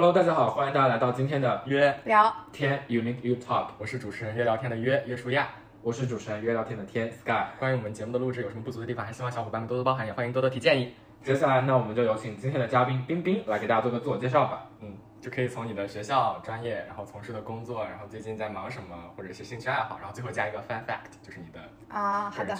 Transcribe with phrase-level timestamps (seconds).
[0.00, 5.46] Hello，大家好，欢迎大家来到今天的约聊天 Unique You Talk，我是主持人约聊天的约约舒亚。
[5.82, 7.44] 我是主持人约聊天的天 Sky。
[7.58, 10.94] 关于我们节目的录制有什么不足的地方，还希望小伙伴们多多包涵，也欢迎多多提建议。
[11.22, 14.62] 接下来，呢我们就有请今天的嘉宾冰冰来给大家做个自我介绍吧。
[14.80, 22.56] 嗯，就可以从你的学校、专业，然后从事的工作，然后最近在忙什么，或者是兴趣爱好，然后最后加一个 fun fact，就是你的啊，好的。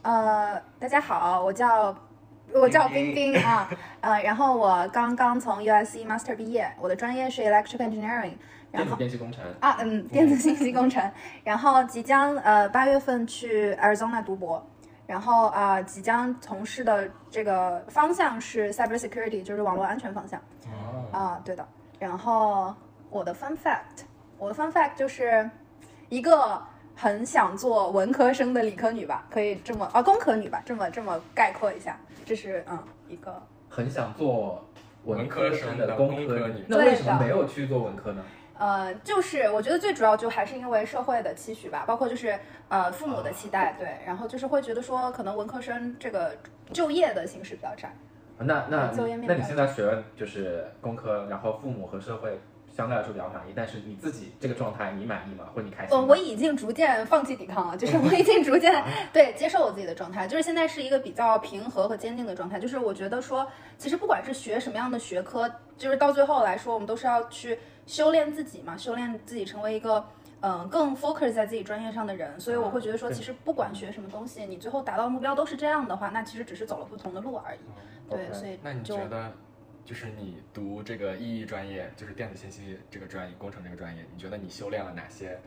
[0.00, 1.94] 呃，大家好，我叫
[2.52, 3.68] 我叫冰冰啊，
[4.00, 8.32] 呃，然后我刚刚从 USC Master 毕业，我的专业是 Electrical Engineering，
[8.70, 9.44] 然电子后电气工程。
[9.60, 11.10] 啊嗯，电子信息工程，
[11.44, 14.64] 然后即将呃八月份去 Arizona 读博。
[15.06, 20.38] 然后啊、即将从事的这个方向是 cyber security，就是网络安全方向。
[20.66, 21.66] 哦，啊，对的。
[21.98, 22.74] 然后
[23.08, 24.04] 我的 fun fact，
[24.36, 25.50] 我的 fun fact 就是
[26.10, 26.62] 一个
[27.00, 31.96] 很想做文科生的理科女吧，可以这么啊，工科女吧，这么这么概括一下。
[32.26, 32.76] 这是嗯
[33.08, 34.66] 一个很想做
[35.04, 38.24] 文科生的工科女那为什么没有去做文科呢？
[38.58, 42.36] 呃，就是我觉得最主要就还是因为社会的期许吧，包括就是
[42.68, 46.36] 呃父母的期待，对，然后就是会觉得说可能文科生这个
[46.72, 47.94] 就业的形式比较窄。
[48.40, 48.90] 那那
[49.24, 52.40] 那你现在学就是工科，然后父母和社会
[52.78, 55.46] 相对来说比较满意，但是你自己这个状态你满意吗？
[55.52, 55.98] 或者你开心？
[56.06, 62.60] 我已经逐渐放弃抵抗了，就是我已经逐渐 对接受我自己的状态，就是现在是一个比较平和和坚定的状态。
[62.60, 63.44] 就是我觉得说，
[63.76, 70.04] 其实不管是学什么样的学科，就是到最后来说，我们都是要去修炼自己嘛，修炼自己成为一个
[70.38, 72.38] 嗯更 focus 在自己专业上的人。
[72.38, 77.58] 所以我会觉得说，其实不管学什么东西，你最后达到目标都是这样的话，那其实只是走了不同的路而已。
[78.08, 79.32] 对所以那你就觉得，
[79.88, 85.40] 就是你读这个意义专业，就是电子信息这个专业、工程这个专业，你觉得你修炼了哪些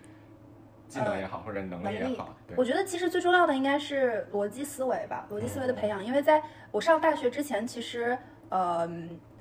[0.87, 2.35] 技能也好，或者能力也好？
[2.47, 6.03] 对我觉得其实最重要的应该是逻辑思维吧，逻辑思维的培养。
[6.03, 6.41] 因为在
[6.71, 8.17] 我上大学之前，其实
[8.49, 8.89] 呃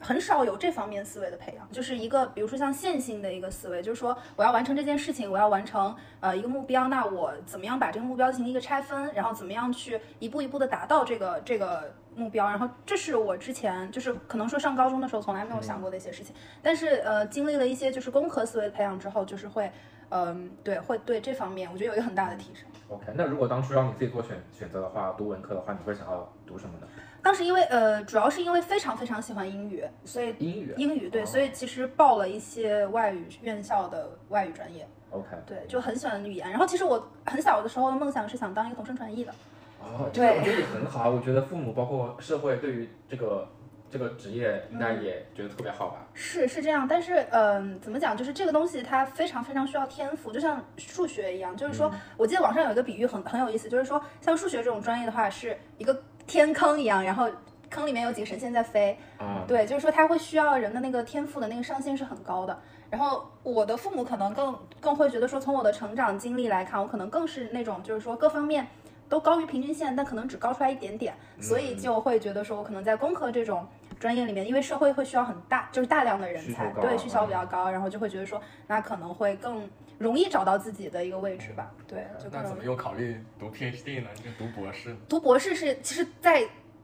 [0.01, 11.93] 很少有这方面思维的培养，就是一个比如说像线性的一个思维，就是说我要完成这件事情，我要完成呃一个目标，那我怎么样把这个目标进行一个拆分，然后怎么样去一步一步的达到这个这个。
[12.17, 19.71] 目标，然后这是我之前就是可能说上高中的时候从来没有想过的一些事情，但是呃经历了一些就是工科思维的培养之后，就是会
[20.09, 22.67] 嗯、对会对这方面我觉得有一个很大的提升。
[22.89, 26.87] OK，那如果当初让你自己做选选择的话，读文科的话，你会想要读什么呢？
[27.23, 30.75] 当时因为呃，主要是因为非常非常喜欢英语，所以英语。
[30.77, 35.29] 英语对，哦所以其实报了一些外语院校的外语专业，OK。
[35.47, 36.51] 对，就很喜欢语言。
[36.51, 39.33] 然后其实我很小的时候的梦想是想当一个同声传译的，
[39.81, 41.09] 哦，这个我觉得也很好啊。
[41.09, 43.49] 我觉得父母包括社会对于这个
[43.91, 46.07] 这个职业应该也觉得特别好吧。
[46.15, 46.87] 是是这样。
[46.89, 57.29] 但是嗯、怎么讲，就是这个东西它非常非常需要天赋，就像数学一样，就是说，我记得网上有一个比喻很很有意思，就是说像数学这种专业的话，是一个天坑一样，然后
[57.69, 62.57] 坑里面有几个神仙在飞，嗯，对，就是说他会需要人的那个天赋的那个上限是很高的。
[62.89, 68.65] 然后我的父母可能更更会觉得说，从我的成长经历来看，我可能更是那种就是说各方面
[69.09, 73.67] 都高于平均线，但可能只高出来一点点，所以就会觉得说我可能在工科这种
[74.01, 79.69] 专业里面，因为社会会需要很大就是大量的人才，需对需求比较高，然后就会觉得说那可能会更
[79.99, 81.71] 容易找到自己的一个位置吧。
[81.87, 84.09] 对，就那怎么又考虑读 PhD 呢？
[84.17, 84.97] 你就读博士？
[85.07, 86.43] 读博士是其实在，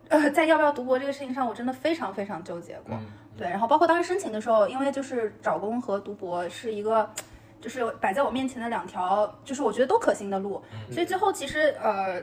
[0.09, 2.95] 呃在要不要读博这个事情上，我真的非常非常纠结过。
[2.95, 3.07] 嗯，
[3.39, 7.11] 对，然后包括当时申请的时候，因为就是找工和读博是一个，
[7.63, 10.63] 就是摆在我面前的两条，就是我觉得都可行的路，
[10.93, 12.23] 所以最后其实呃，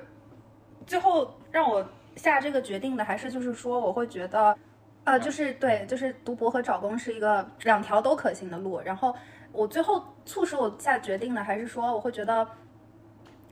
[0.86, 1.84] 最后让我
[2.16, 4.56] 下这个决定的还是就是说，我会觉得，
[5.04, 9.16] 呃，就是对，就是读博和找工是一个两条都可行的路，然后
[9.52, 12.48] 我最后促使我下决定的还是说，我会觉得，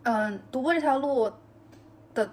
[0.04, 1.32] 嗯、读博这条路
[2.14, 2.30] 的，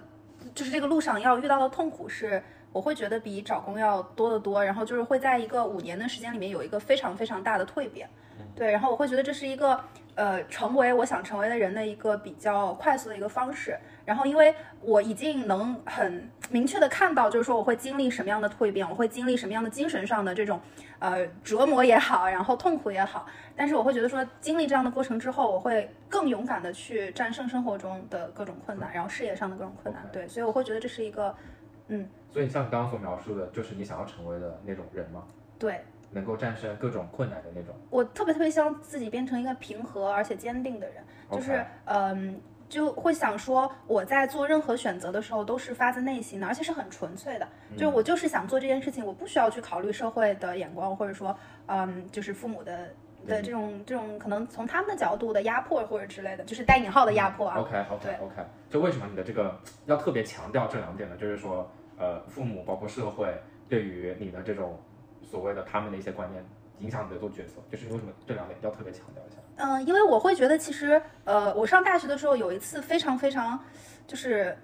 [0.53, 2.43] 就是这个路上要遇到的痛苦是。
[2.71, 8.07] 我会觉得比找工要多得多，然后就是会在一个五年的时间里面有一个非常非常大的蜕变，
[8.55, 9.83] 对，然后我会觉得这是一个
[10.19, 13.79] 呃成为我想成为的人的一个比较快速的一个方式。
[14.05, 20.59] 然后因为我已经能很明确的看到，就是说我会经历什么样的蜕变，我会经历什么样的精神上的这种
[20.97, 30.03] 呃折磨也好，然后痛苦也好，但是我会觉得说经历这样的过程之后，我会更勇敢的去战胜生活中的各种困难，然后事业上的各种困难。
[30.11, 31.33] 对，所以我会觉得这是一个
[31.87, 35.23] 嗯所以像你刚刚所描述的，就是你想要成为的那种人吗？
[35.59, 35.83] 对。
[36.11, 37.73] 能够战胜各种困难的那种。
[37.89, 51.35] 我特别特别希望自己变成一个平和而且坚定的人，就是嗯，就会想说我在做任何选择的时候都是发自内心的，而且是很纯粹的，就是我就是想做这件事情，我不需要去考虑社会的眼光，或者说
[51.67, 52.89] 嗯，就是父母的。
[53.27, 57.57] 的这种这种可能从他们的角度的压迫或者之类的，就是带引号的压迫啊。
[57.59, 58.35] OK OK OK，
[58.69, 61.17] 就为什么你的这个要特别强调这两点呢？
[61.17, 63.27] 就是说，呃，父母包括社会
[63.67, 64.79] 对于你的这种
[65.29, 66.43] 所谓的他们的一些观念
[66.79, 67.55] 影响你的做决策？
[67.69, 69.37] 就是你为什么这两点要特别强调一下？
[69.57, 73.59] 嗯、因为我会觉得其实，呃，我上大学的时候有一次非常非常，
[74.07, 74.57] 就是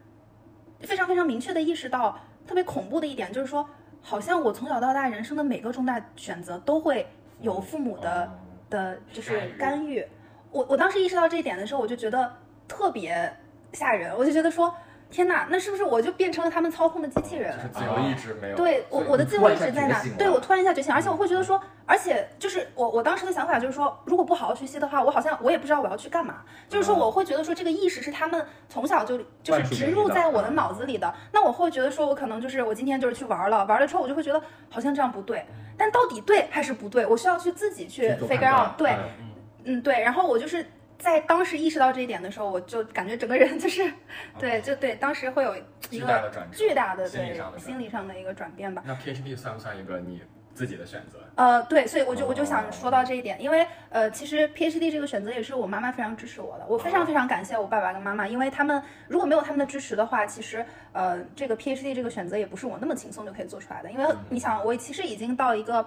[0.79, 2.17] 非常非常明确的意识到，
[2.47, 3.67] 特别恐怖的一点就是说，
[4.01, 7.05] 好像我从小到大人生的每个重大选择都会
[7.41, 8.31] 有父母的、哦
[8.69, 10.07] 的，就是干预干预。
[10.51, 12.33] 我我当时意识到这一点的时候，我就觉得
[12.65, 13.29] 特别
[13.73, 14.73] 吓人，我就觉得说，
[15.11, 17.55] 天哪，那是不是我就变成了他们操控的机器人？
[17.55, 18.55] 就是自由意志没有。
[18.55, 26.41] 对我我的自由意志在哪对我突然一下觉醒，而且我会觉得说，而且就是我我当时的想法就是说，如果不好好学习的话，我好像我也不知道我要去干嘛。
[26.67, 31.13] 就是说，嗯我会觉得说，这个意识是他们从小就就是植入在我的嗯脑子里的。
[31.31, 35.45] 那我会觉得说，我可能就是我今天就是去玩了，玩了之后我就会觉得好像这样不对，
[35.77, 38.77] 但到底对还是不对，我需要去自己去 figure out。
[38.77, 39.31] 对，嗯
[39.65, 40.01] 嗯，对。
[40.01, 40.65] 然后我就是
[40.97, 43.91] 在当时意识到这一点的时候，我就感觉整个人就是，
[44.39, 48.83] 对，就对，当时会有一巨大个的转折，巨大的心理对心理上的一个转变吧。
[48.85, 50.21] 那 PhD 算不算一个你
[50.53, 51.19] 自己的选择？
[51.35, 65.85] 呃，对，所以我就我就哦想说到这一点，因为呃，其实 PhD 这个选择也是我妈妈非常支持我的，我非哦常非常感谢我爸爸跟妈妈，因为他们如果没有他们的支持的话，其实呃，这个 PhD 这个选择也不是我那么轻松就可以做出来的，因为嗯你想，我其实已经到一个。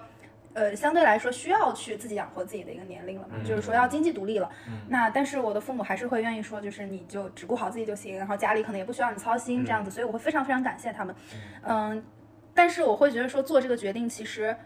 [0.54, 4.50] 呃，相对来说需要去自己养活自己的一个年龄了嘛，嗯就是说要经济独立了。
[4.88, 11.14] 那但是我的父母还是会愿意说，就是你就只顾好自己就行，然后家里可能也不需要你操心这样子，所以我会非常非常感谢他们。
[11.62, 12.02] 嗯，
[12.54, 14.56] 但是我会觉得说做这个决定其实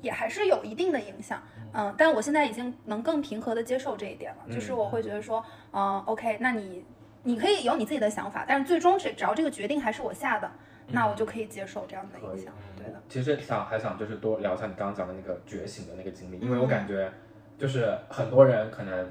[0.00, 1.42] 也还是有一定的影响。
[1.72, 6.84] 嗯，但我现在已经能更平和的接受这一点了，就是我会觉得说，嗯，OK，那你
[7.22, 10.50] 你可以有你自己的想法，但是最终只只要这个决定还是我下的，
[10.88, 12.52] 那我就可以接受这样的影响。
[12.82, 17.12] 对的，其实想还想就是多聊一下你刚刚讲的那个觉醒的那个经历，因为我感觉
[17.58, 19.10] 就是很多人可能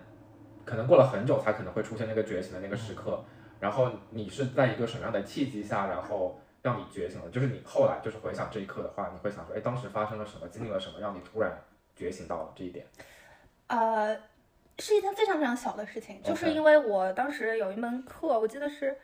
[0.66, 3.24] 可能过了很久才可能会出现那个觉醒的那个时刻，
[3.60, 7.30] 然后你是在一个什么样的契机下，然后让你觉醒了？
[7.30, 11.52] 就是你后来就是回想这一刻的话，你会想说，哎，当时发生了什么，经历了什么，让你突然
[11.96, 12.86] 觉醒到了这一点？
[13.68, 14.16] 呃，
[14.80, 18.98] 是一件非常非常小的事情，就是因为我当时有一门课，我记得是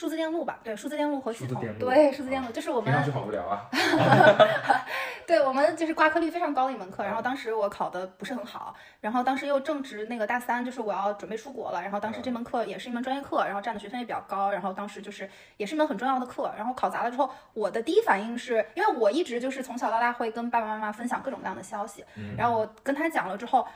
[0.00, 3.68] 数字电路吧，对，数字电路和系统数字电，路对，数字电路就是我们听上去好无聊啊。
[5.28, 22.02] 对我们就是挂科率非常高的一门课，然后当时我考的不是很好，然后当时又正值那个大三，就是我要准备出国了，然后当时这门课也是一门专业课，然后占的学分也比较高，然后当时就是也是一门很重要的课，然后考砸了之后，我的第一反应是因为我一直就是从小到大会跟爸爸妈妈分享各种各样的消息，
[22.38, 23.68] 然后我跟他讲了之后，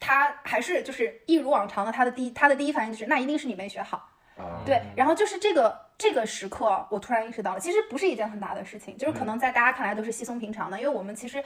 [0.00, 4.08] 他还是就是一如往常的，他的第一他的第一反应就是那一定是你没学好。
[4.40, 11.42] 啊，对，然后就是这个这个时刻，我突然意识到了，其实不是一件很大的事情，就是可能在大家看来都是稀松平常的，因为我们其实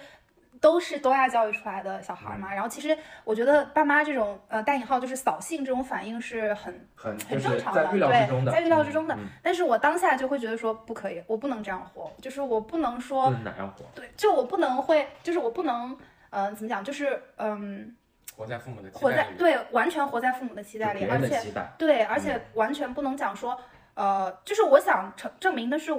[0.60, 2.52] 都是东亚教育出来的小孩嘛。
[2.52, 9.14] 然后其实我觉得爸妈这种呃带引号就是扫兴这种反应是很很很正常的，在预料之中的，对，在预料之中的。
[9.14, 13.84] 嗯但是我当下就会觉得说不可以，我不能这样活，就是我不能说哪样活？
[13.94, 15.90] 对，就我不能会，就是我不能
[16.30, 17.94] 嗯、呃怎么讲，就是嗯、
[18.36, 19.30] 活在父母的期活待里。
[19.30, 21.40] 在对完全活在父母的期待里，而且
[21.78, 23.58] 对，而且完全不能讲说，
[23.94, 25.92] 呃，就是我想证证明的是，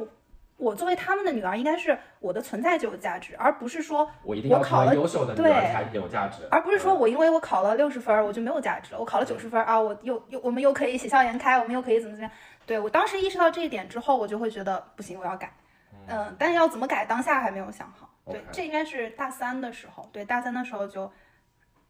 [0.57, 12.31] 我作为他们的女儿，应该是我的存在就有价值，而不是说，我一定要考了优秀的女对儿才有价值，而不是说我因为我考了六十分儿，我就没有价值了，我考了九十分儿啊，我又又我们又可以喜笑颜开，我们又可以怎么怎么样。
[12.65, 15.51] 对我当时意识到这一点之后，我就会觉得不行，我要改。
[16.07, 18.09] 嗯，但是要怎么改，当下还没有想好。
[18.25, 21.11] 对这应该是大三的时候，对，大三的时候就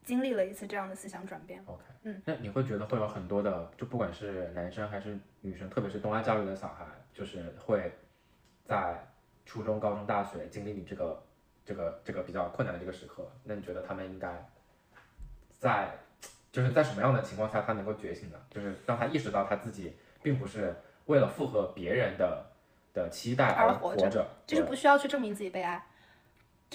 [0.05, 1.62] 经历了一次这样的思想转变。
[1.65, 7.91] OK，嗯，那你会觉得会有很多的，就不管是男生还是女生，特别是东亚教育的小孩，就是会
[8.63, 9.05] 在
[9.45, 11.24] 初中、高中、大学经历你这个
[11.65, 14.47] 这个这个比较困难的这个时刻，那你觉得他们应该
[15.59, 15.89] 在
[16.51, 18.38] 就是在什么样的情况下他能够觉醒呢？
[18.50, 22.45] 就是当他意识到他自己并不是为了符合别人的
[22.93, 25.85] 的期待而活着，就是不需要去证明自己被爱，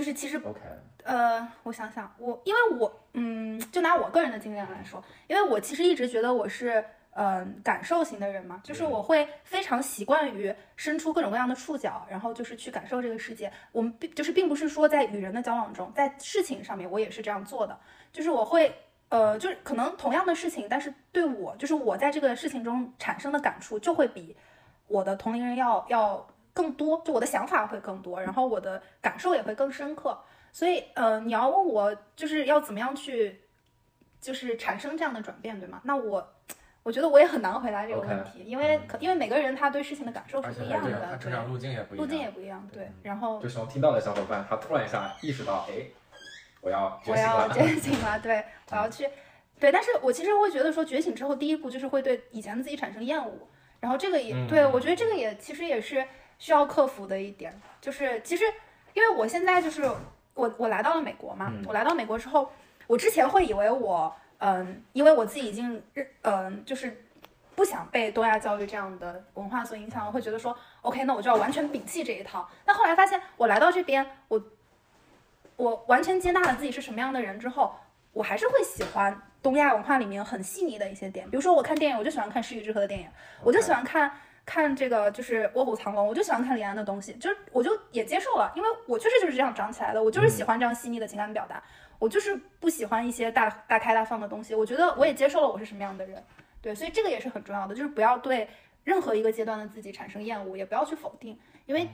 [0.01, 0.59] 就是其实 OK，
[1.05, 13.53] 呃，我想想，我因为我嗯，就拿我个人的经验来说，因为我其实一直觉得我是嗯、感受型的人嘛，就是我会非常习惯于伸出各种各样的触角，然后就是去感受这个世界。
[13.73, 17.79] 我们并就是并不是说在与人的交往中，在事情上面我也是这样做的，
[18.11, 18.75] 就是我会。
[19.11, 24.35] 呃，就是可能同样的事情，但是对我，就是我在这个事情中产生的感触，就会比
[24.87, 30.19] 我的同龄人要要更多，就我的想法会更多，然后我的感受也会更深刻。
[30.53, 33.41] 所以，呃，你要问我就是要怎么样去，
[34.21, 35.81] 就是产生这样的转变，对吗？
[35.85, 36.33] 那我，
[36.83, 42.05] 我觉得我也很难回答这个问题因为可因为每个人他对事情的感受是不一样的，他成长路径也不一样。
[42.05, 42.91] 路径也不一样，对。
[43.03, 45.87] 然后就希望听到的小伙伴，他突然一下意识到，哎，
[46.61, 49.09] 我要觉我醒了，要觉醒了， 对，我要去，
[49.61, 49.71] 对。
[49.71, 56.05] 但是我其实会觉得说，觉醒之后第一步就是会对以前的自己产生厌恶，然后这个也、嗯对我觉得这个也其实也是
[56.41, 58.43] 需要克服的一点，就是其实
[58.95, 59.89] 因为我现在就是
[60.35, 62.51] 我我来到了美国嘛，嗯我来到美国之后，
[62.89, 65.81] 我之前会以为我嗯，因为我自己已经
[66.23, 67.05] 嗯就是
[67.55, 72.49] 不想被东亚教育这样的文化所影响，我会觉得说 OK，那我就要完全摒弃这一套。
[72.65, 74.43] 但后来发现，我来到这边，我
[75.57, 77.75] 我完全接纳了自己是什么样的人之后，
[78.15, 81.29] 我还是会喜欢东亚文化里面很细腻的一些点。
[81.29, 83.07] 比如说，我看电影，我就喜欢看《失语之和》的电影，
[83.45, 84.11] 我就喜欢看
[84.51, 91.63] 看这个就是《卧虎藏龙》，我就喜欢看李安的东西，就是我就也接受了，因为我确实就是这样长起来的，我就是喜欢这样细腻的情感表达，
[92.01, 94.53] 我就是不喜欢一些大大开大放的东西。
[94.53, 96.21] 我觉得我也接受了我是什么样的人，
[96.61, 98.49] 对，所以这个也是很重要的，就是不要对
[98.83, 101.89] 任何一个阶段的自己产生厌恶，也不要去否定，因为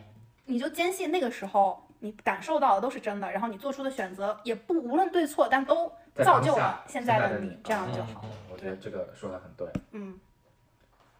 [0.46, 5.92] 你就坚信那个时候你感受到的都是真的，然后你做出的选择也不无论对错，但都
[6.24, 8.20] 造就了现在在的你，这样就嗯好。
[8.24, 9.68] 嗯我觉得这个说的很对。
[9.90, 10.18] 嗯，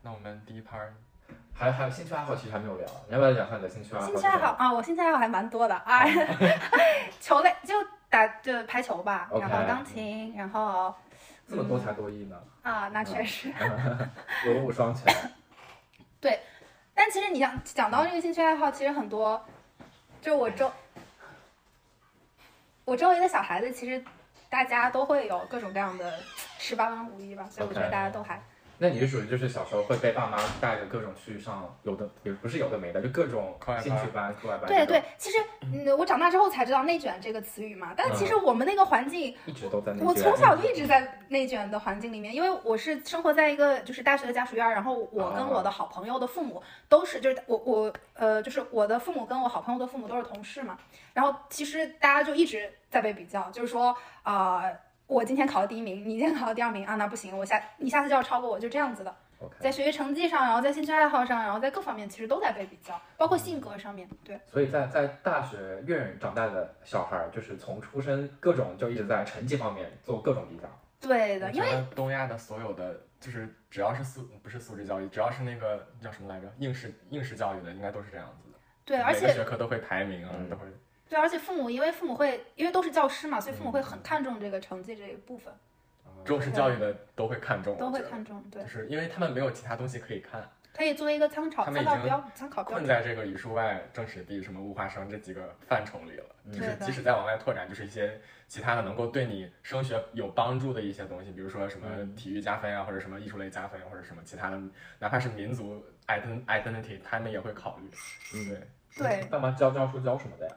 [0.01, 0.89] 那我们第一 part
[1.55, 4.07] 还还有兴趣爱好，其实还没有聊，你要不要讲下你的兴趣爱好？
[4.07, 6.05] 兴趣爱好啊，我兴趣爱好还蛮多的啊，
[7.21, 7.75] 球类就
[8.11, 10.95] 打就排球吧然后钢琴，然后
[11.49, 13.53] 这么多才多艺呢，啊，那确实。
[14.45, 15.15] 文武双全。
[16.21, 16.41] 对
[16.95, 19.43] 但其实你讲讲到这个兴趣爱好，其实很多，
[20.21, 20.71] 就我周
[22.85, 24.05] 我周围的小孩子，其实
[24.51, 26.19] 大家都会有各种各样的
[26.59, 28.43] 十八般武艺吧，所以我觉得大家都还
[28.79, 40.05] 那你是属于就是小时候会被爸妈带着各种去上有的也不是有的没的，就各种兴趣班、课外班，对对，，其实嗯，我长大之后才知道“内卷”这个词语嘛，但其实我们那个环境，一直都在那。
[40.05, 50.77] 我从小就一直在内卷的环境里面，因为我是生活在一个就是大学的家属院儿，然后我跟我的好朋友的父母都是，就是我我呃，就是我的父母跟我好朋友的父母都是同事嘛，
[51.15, 54.63] 然后其实大家就一直在被比较，就是说啊、
[55.07, 59.15] 我今天考了第一名，你今天考了第二名啊，那不行，我下你下次就要超过我，就这样子的
[59.61, 64.41] 在学习成绩上，然后在兴趣爱好上，然后在各方面其实都在被比较，包括性格上面，对。
[64.47, 70.65] 所以在在大学院长大的小孩儿，就是从出生各种就一直在成绩方面做各种比较。
[70.99, 78.59] 对的，因为东亚的所有的就是只要是素不是素质教育，只要是那个叫什么来着应试应试教育的，应该都是这样子的。
[78.85, 80.67] 对，而且学科都会排名啊，嗯都会。
[81.09, 85.53] 对，而且父母因为父母会，因为都是教师嘛，所以父母会很看重这个成绩这一部分，
[86.25, 92.85] 重视教育的都会看重，都会看重，对就，是因为他们没有其他东西可以看，可以作为一个参考他们已经参考标参考标困。
[92.85, 96.25] 在这个语数外、政史地、什么物化生这几个范畴里了。
[96.53, 104.61] 就是即使再往外拓展，就是一些其他的能够对你升学有帮助的一些东西，比如说什么嗯体育加分啊，或者什么艺术类加分，或者什么其他的，
[105.01, 107.91] 哪怕是民族 ident identity，他们也会考虑。
[108.35, 108.63] 嗯
[108.97, 110.57] 对，对，爸妈教教书教什么的呀？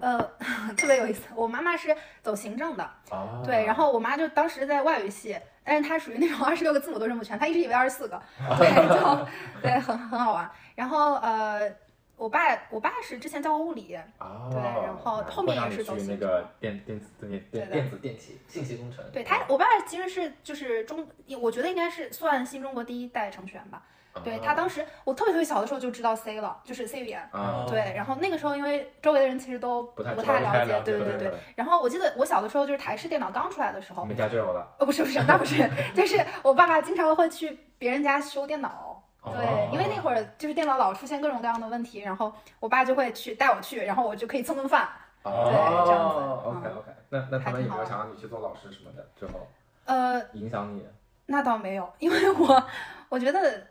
[0.00, 0.18] 呃，
[0.76, 1.22] 特别有意思。
[1.34, 8.20] 我妈妈是走行政的，啊，对，然后我妈就当时在外语系，但是她属于那种二十六个字母都认不全，她一直以为二十四个，
[8.58, 9.26] 对，就
[9.62, 10.50] 对，很很好玩。
[10.74, 11.70] 然后呃，
[12.16, 12.40] 我爸
[12.70, 19.04] 我爸是之前教过物理，啊，对然后后面也是走行政个电电子电电电子电器信息工程。
[19.12, 21.06] 对他，我爸其实是就是中，
[21.40, 23.82] 我觉得应该是算新中国第一代程序员吧。
[24.24, 27.20] 对他当时，我特别特别小的时候就知道 C 了，就是 C 语言。
[27.32, 31.32] 啊，对，然后那个时候因为周围的人其实都不太了解，对对对对。
[31.54, 34.66] 然后我记得我小的时候就是台式电脑刚出来的时候你，们家就有了。
[34.78, 39.02] 哦不是不是，那不是， 就是我爸爸经常会去别人家修电脑。
[39.22, 44.88] 哦对，因为那会儿就是电脑老出现各种各样的问题，然后我爸就会去带我去，然后我就可以蹭顿饭。
[45.22, 49.06] 哦，对这样子 OK 嗯 OK，那那他们有没有还挺好玩想让你去做老师什么的？
[49.14, 49.46] 之后
[49.84, 50.86] 呃，影响你？
[51.26, 52.66] 那倒没有，因为我
[53.10, 53.62] 我觉得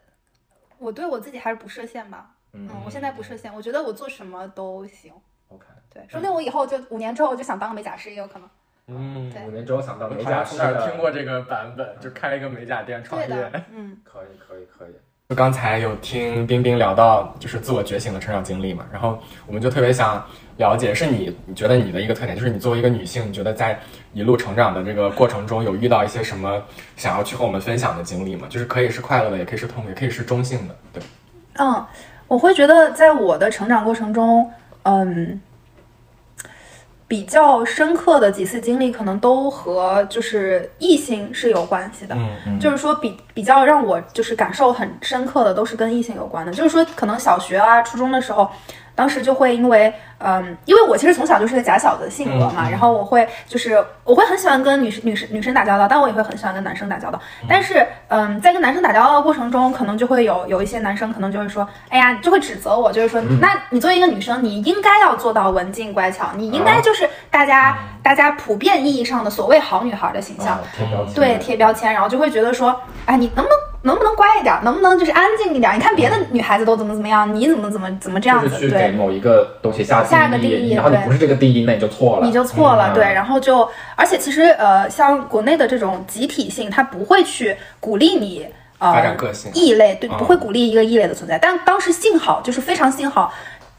[0.79, 2.31] 我对我自己还是不设限吧。
[2.53, 5.13] 嗯嗯，我现在不设限，我觉得我做什么都行。
[5.49, 8.49] OK，对，说不定我以后就五年之后就想当个美甲师也有可能。
[8.87, 13.27] 嗯，五年之后想到我美甲师的，听过这个版本，就开了一个美甲店创业。
[13.27, 14.93] 对的，嗯，可以可以可以。
[15.29, 23.79] 就刚才有听冰冰聊到就是自我觉醒的成长经历嘛，然后我们就特别想了解，是你你觉得你的一个特点，就是你作为一个女性，你觉得在
[24.13, 26.61] 一路成长的这个过程中，有遇到一些什么
[26.97, 28.47] 想要去和我们分享的经历吗？
[28.49, 31.03] 就是可以是快乐的，也可以是痛苦，也可以是中性的，对。
[31.57, 31.85] 嗯，
[32.27, 34.51] 我会觉得在我的成长过程中，
[34.83, 35.39] 嗯，
[37.07, 42.15] 比较深刻的几次经历，可能都和就是异性是有关系的。
[42.15, 46.51] 嗯嗯就是说比比较让我就是感受很深刻的，都是跟异性有关的。
[46.51, 48.49] 就是说，可能小学啊、初中的时候，
[48.95, 57.19] 当时就会因为，嗯，因为我其实从小就是个假小子的性格嘛，然后我会就是我会很喜欢跟女生、女生、女生打交道，但我也会很喜欢跟男生打交道。
[57.47, 70.49] 但是，嗯，在跟男生打交道的过程中，可能就会有有一些男生可能就会说，哎呀，就会指责我，就是说，那你作为一个女生，你应该要做到文静乖巧，你应该就是大家、大家普遍意义上的所谓好女孩的形象。
[70.49, 71.13] 啊，贴标签。
[71.13, 75.73] 对，贴标签，然后就会觉得说，哎，你能不能能不能乖一点，能不能就是安静一点？
[75.75, 78.49] 你看别的女孩子都怎么怎么样，你怎么怎么怎么这样子？
[78.49, 82.25] 就是去给对，某一个东西下下个定义然后你对不是这个定义，那你就错了。
[82.25, 82.91] 你就错了。
[82.91, 88.47] 嗯对，然后就而且其实呃，像国内的这种集体性，它不会去鼓励你
[88.79, 89.51] 呃发展个性。
[89.53, 91.37] 异类，对，嗯不会鼓励一个异类的存在。
[91.37, 93.33] 但当时幸好就是非常幸好。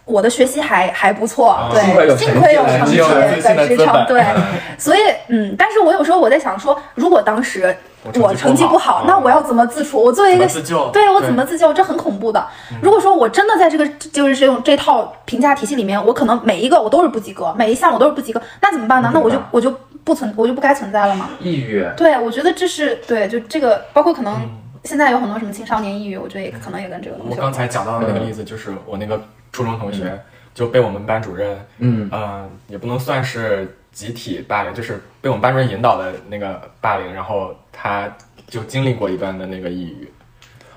[0.06, 4.24] 我的学习还还不错，啊对，幸亏有成绩成绩有自信的资本的支撑，对，
[4.76, 7.76] 所以嗯，但是我有时候我在想说，如果当时
[8.20, 10.02] 我成绩不好，那我要怎么自处？
[10.02, 10.90] 我作为一个自救？
[10.90, 11.72] 对我怎么自救？
[11.72, 12.46] 这很恐怖的。
[12.80, 19.10] 如果说我真的在这个就是这种这套评价体系里面，我可能每一个我都是不及格，每一项我都是不及格，那怎么办呢？
[19.12, 21.28] 那我就我就不存，我就不该存在了吗？
[21.40, 24.48] 抑郁，对，我觉得这是对，就这个包括可能
[24.84, 27.42] 现在有很多什么青少年抑郁，我觉得也可能也跟这个东我西我。
[27.42, 29.20] 刚才讲到的那个例子，就是我那个
[29.52, 30.18] 初中同学
[30.54, 38.08] 就被我们班主任，嗯，呃，也不能算是集体霸凌，就是被我们班主任引导的那个霸凌，然后他
[38.46, 40.10] 就经历过一段的那个抑郁。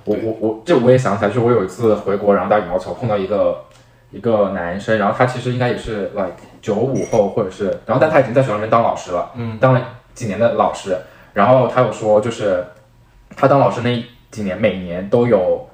[0.06, 3.64] 我我我这我也想起来，就是我有一次回国，然后打羽毛球碰到一个
[4.12, 9.82] 一个男生，然后他其实应该也是 like 九五后或者是，然后但他已经在学校里面当老师了，嗯，当了
[10.14, 10.98] 几年的老师，
[11.34, 12.66] 然后他有说就是
[13.36, 15.66] 他当老师那几年，每年都有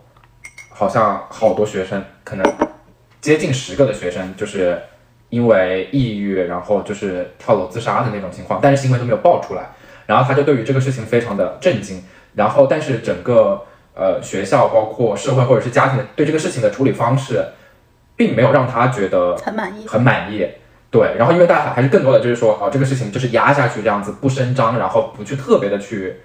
[0.69, 2.45] 好像好多学生，可能
[3.19, 4.79] 接近十个的学生就是
[5.29, 9.69] 因为抑郁，然后就是跳楼自杀的那种情况，但是新闻都没有爆出来，
[10.05, 12.03] 然后他就对于这个事情非常的震惊，
[12.35, 17.43] 然后但是整个呃学校包括社会或者是家庭的对这个事情的处理方式，
[18.15, 20.47] 并没有让他觉得很满意，很满意。
[20.91, 26.15] 对，然后因为大家还是更多的就是说，啊、这个事情就是压下去这样子不声张，然后不去特别的去，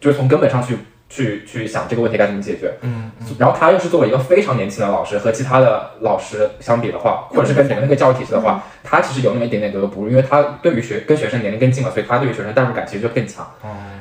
[0.00, 0.76] 就是从根本上去
[1.10, 2.72] 去去想这个问题该怎么解决。
[2.80, 13.44] 嗯，然后他又是作为一个非常年轻的老师，和其他的老师相比的话，或者是跟整个那个教育体系的话，他其实有那么一点点格格不入，因为他对于学跟学生年龄更近了，所以他对于学生代入感其实就更强。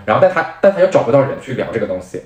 [0.06, 2.22] 然后但他但他又找不到人去聊这个东西，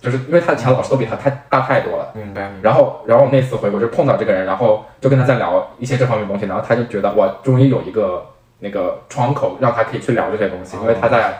[0.00, 2.12] 就是因为他的其他老师都比他太大太多了。
[2.14, 2.50] 明白。
[2.62, 8.26] 然后，然后我那次回国就碰到这个人，然后就跟他在聊一些这方面的东西，然后他就觉得我，终于有一个
[8.60, 11.38] 那个窗口让他可以去聊这些东西，因为他在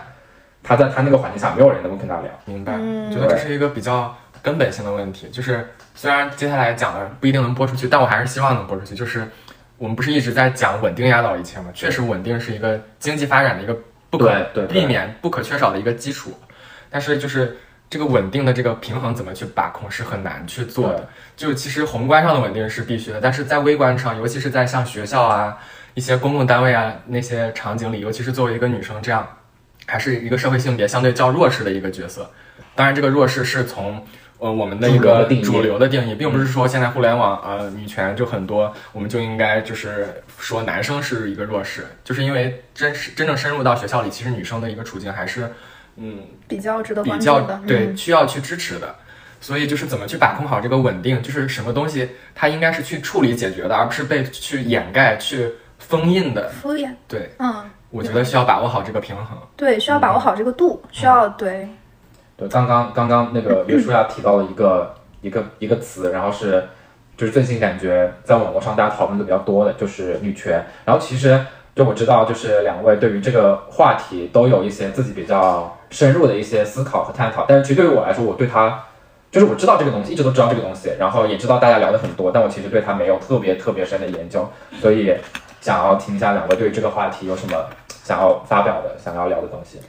[0.67, 2.31] 他在他那个环境下，没有人能够跟他聊。
[2.45, 2.73] 明白，
[3.09, 5.29] 觉得这是一个比较根本性的问题。
[5.31, 8.97] 就是虽然接下来讲的不一定能播出去，但我还是希望能播出去。
[8.97, 9.27] 就是
[9.79, 11.67] 我们不是一直在讲稳定压倒一切吗？
[11.73, 13.79] 确实，稳定是一个经济发展的一个
[14.11, 16.33] 不可避免、不可缺少的一个基础。
[16.91, 17.57] 但是就是
[17.89, 21.09] 这个稳定的这个平衡怎么去把控是很难去做的。
[21.37, 25.57] 就其实宏观上的稳定是必须的，但是在微观上，尤其是在像学校啊、
[25.95, 29.27] 一些公共单位啊那些场景里，尤其是作为一个女生这样，
[29.87, 32.31] 还是一个社会性别相对较弱势的一个角色。
[32.75, 34.05] 当然，这个弱势是从
[34.39, 45.51] 呃我们的一个主流的定义并不是说现在互联网呃女权就很多，我们就应该就是说男生是一个弱势，就是因为真是真正深入到学校里，其实女生的一个处境还是
[45.97, 47.41] 嗯比较值得比较。
[47.67, 48.95] 对嗯需要去支持的。
[49.39, 56.49] 所以就是怎么去把控好这个稳定，就是什么东西它应该是去处理解决的，而不是被去掩盖、去封印的。
[56.49, 59.39] 敷衍，对，嗯，我觉得需要把握好这个平衡。
[59.57, 61.69] 对，需要把握好这个度，需要对，
[62.37, 66.63] 对，刚刚刚刚那个 约书亚提到了一个一个一个词，然后是
[67.17, 71.41] 就是最近感觉在网络上大家讨论的比较多的就是女权，然后其实
[71.75, 78.83] 就我知道就是两位对于这个话题都有一些自己比较深入的一些思考和探讨，但是其实对于我来说，我对它
[79.31, 84.49] 就是我知道这个东西，一直都知道这个东西，然后也知道大家聊的很多，但我其实对它没有特别特别深的研究，
[84.81, 85.15] 所以
[85.61, 87.67] 想要听一下两位对这个话题有什么
[88.07, 89.81] 想要发表的、想要聊的东西。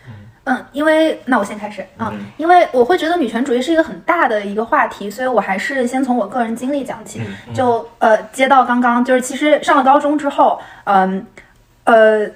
[0.46, 7.22] 嗯，因为那我先开始啊，因为我会觉得女权主义是一个很大的一个话题，所以我还是先从我个人经历讲起。
[7.54, 11.26] 就呃，接到刚刚就是其实上了高中之后，嗯
[11.84, 12.28] 呃。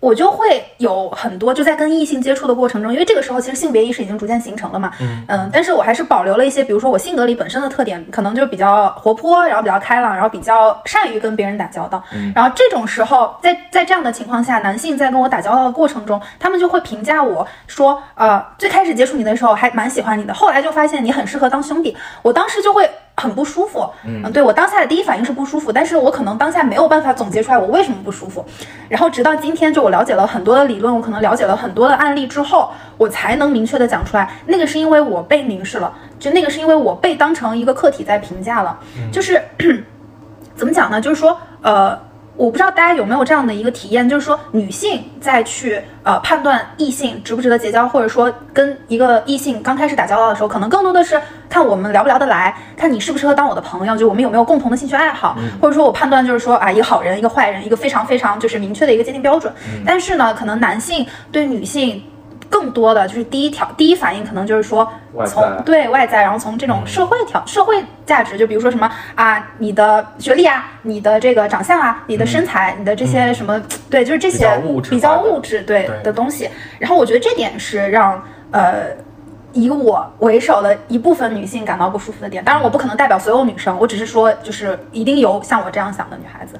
[0.00, 4.90] 我就会有很多就在跟异性接触的过程中，因为这个时候其实性别意识已经逐渐形成了嘛，
[5.28, 12.02] 嗯但是我还是保留了一些，比如说我性格里本身的特点，可能就比较活泼，然后比较开朗，然后比较善于跟别人打交道。
[12.34, 21.94] 然后这种时候，在在这样的情况下，男性在跟我打交道的过程中，他们就会评价我说，呃，最开始接触你的时候还蛮喜欢你的，后来就发现你很适合当兄弟。
[22.22, 22.88] 我当时就会
[23.20, 28.44] 很不舒服，嗯，对我当下的第一反应是不舒服，但是我可能当下没有办法总结出来我为什么不舒服。
[28.88, 38.78] 然后直到今天，就我了解了很多的理论，我可能了解了很多的案例之后，我才能明确的讲出来，那个是因为我被凝视了，就那个是因为我被当成一个客体在评价了，
[39.12, 39.42] 就是
[40.56, 41.00] 怎么讲呢？
[41.00, 42.09] 就是说，呃。
[42.40, 59.52] 我不知道大家有没有这样的一个体验，就是说女性在去呃判断异性值不值得结交，或者说跟一个异性刚开始打交道的时候，可能更多的是看我们聊不聊得来，看你适不适合当我的朋友，就我们有没有共同的兴趣爱好，或者说我判断就是说啊一个好人一个坏人，一个非常非常就是明确的一个界定标准。
[59.84, 62.02] 但是呢，可能男性对女性。
[62.50, 64.86] 更多的就是第一条第一反应可能就是说
[65.24, 73.58] 从外对外在，然后从这种社会条社会价值，就比如说什么啊，你的学历啊，你的这个长相啊，你的身材，你的这些什么，
[73.88, 74.46] 对，就是这些
[74.90, 76.50] 比较物质对的东西。
[76.78, 78.88] 然后我觉得这点是让呃。
[79.52, 86.54] 以我为首的一部分女性感到不舒服的点，当然我不可能代表所有女生，我只是说，就是一定有像我这样想的女孩子，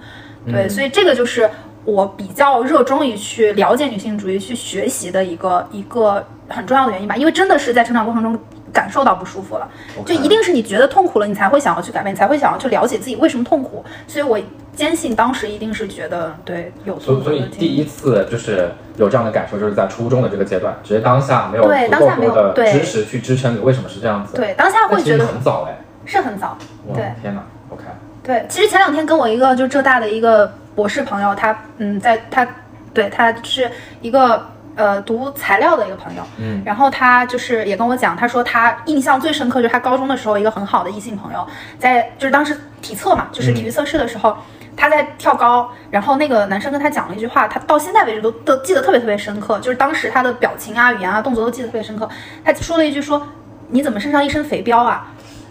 [0.50, 1.48] 对，所以这个就是
[1.84, 8.38] 我比较热衷于去了解女性主义、去学习的一个一个很重要的原因吧，因为真的是在成长过程中
[8.72, 9.68] 感受到不舒服了，
[10.04, 14.38] 就一定是你觉得痛苦了，你才会想要去改变，你才会想要去了解自己为什么痛苦，所以我
[14.72, 17.46] 坚信当时一定是觉得对有所以所以。
[17.48, 22.72] 第一次就是有这样的感受，就是在初中的这个阶段，只是当下没有足对当下没够多的有对。
[22.72, 24.36] 知识去支撑你为什么是这样子。
[24.36, 27.12] 对，当下会觉得很早哎，是很早，哇对。
[27.20, 27.82] 天哪，OK，
[28.22, 32.46] 对，其实前两天跟我一个就浙大的一个博士朋友，他嗯，在他
[32.92, 41.46] 对他是一个呃读材料的一个朋友，嗯，然后他就是也跟我讲，他说他印象最深刻就是他高中的时候一个很好的异性朋友，
[41.78, 44.36] 在就是当时体测嘛，就是体育测试的时候。
[44.76, 52.08] 他在跳高，然后那个男生跟他讲了一句话，他到现在为止都都记得特别特别深刻，就是当时他的表情啊、语言啊、动作都记得特别深刻。
[52.42, 53.20] 他说了一句说
[53.68, 55.06] ：“你怎么身上一身肥膘啊？”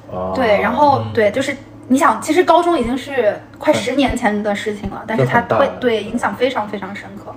[0.10, 1.55] 哦对，然后对，就是
[1.89, 7.36] 你想，其实高中已经是快十年前的事情了，但是它会对影响非常非常深刻。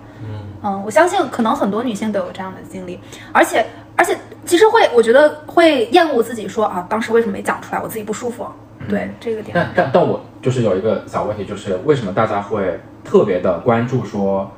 [0.63, 0.83] 嗯。
[0.85, 3.01] 我相信可能很多女性都有这样的经历，
[3.33, 8.47] 而且而且其实会，我觉得会厌恶自己说啊，当时为什么没讲出来，我自己不舒服。
[8.89, 14.51] 对这个点，但但但我就是有一个小问题，就是为什么大家会特别的关注说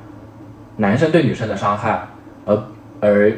[0.77, 2.07] 男生对女生的伤害，
[2.45, 2.63] 而
[2.99, 3.31] 而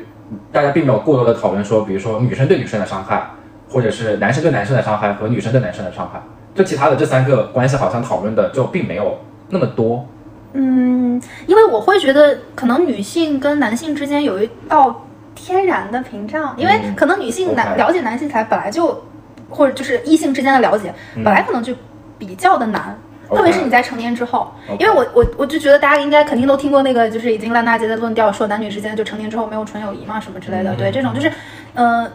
[0.51, 3.29] 大家并没有过多的讨论说，比如说女生对女生的伤害，
[3.69, 6.21] 或者是男生对男生的伤害和女生对男生的伤害，
[6.57, 10.05] 就其他的这三个关系好像讨论的就并没有那么多。
[10.53, 19.03] 嗯，因为我会觉得可能女性跟男性之间有一道天然的屏障，因为嗯可能女性男了解男性才本来就，
[19.49, 21.73] 或者就是异性之间的了解，嗯本来可能就
[22.17, 22.97] 比较的难。
[23.29, 30.73] 特别是你在成年之后因为我我我就觉得大家应该肯定都听过那个，就是已经烂大街的论调，说男女之间就成年之后没有纯友谊嘛，什么之类的。
[30.73, 31.29] 嗯对，这种就是，
[31.73, 32.09] 嗯、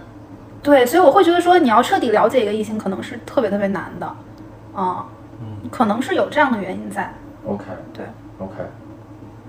[0.62, 4.10] 对，所以我会觉得说，你要彻底了解一个异性，可能是特别特别难的，
[4.74, 5.06] 啊、
[5.70, 7.12] 可能是有这样的原因在。
[7.44, 8.04] OK，对
[8.38, 8.54] ，OK，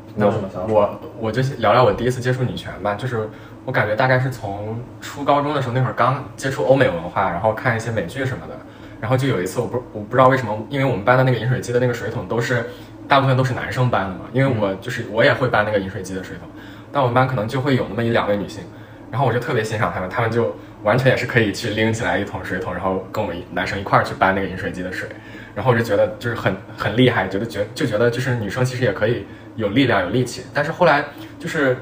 [0.07, 0.73] 你那有什么想法？
[0.73, 3.29] 我我就聊聊我第一次接触女权吧，就是
[3.65, 8.55] 我感觉大概是从初高中的时候，那会儿刚接触欧美文化，然后看一些美剧什么的，
[8.99, 12.69] 然后就有一次我不我不知道为什么，因为我们班的那个饮水机的那个水桶都是
[13.07, 16.47] 大部分都是男生搬的嘛，因为我就是我也会搬那个饮水机的水桶，
[16.91, 18.63] 但我们班可能就会有那么一两位女性，
[19.11, 25.07] 然后我就特别欣赏她们，她们就完全也是可以去拎起来一桶水桶，然后跟我们男生一块儿去搬那个饮水机的水。
[25.55, 31.05] 然后我就觉得就是很很厉害，觉得觉就觉得就是女生其实也可以有力量有力气，但是后来
[31.39, 31.77] 就是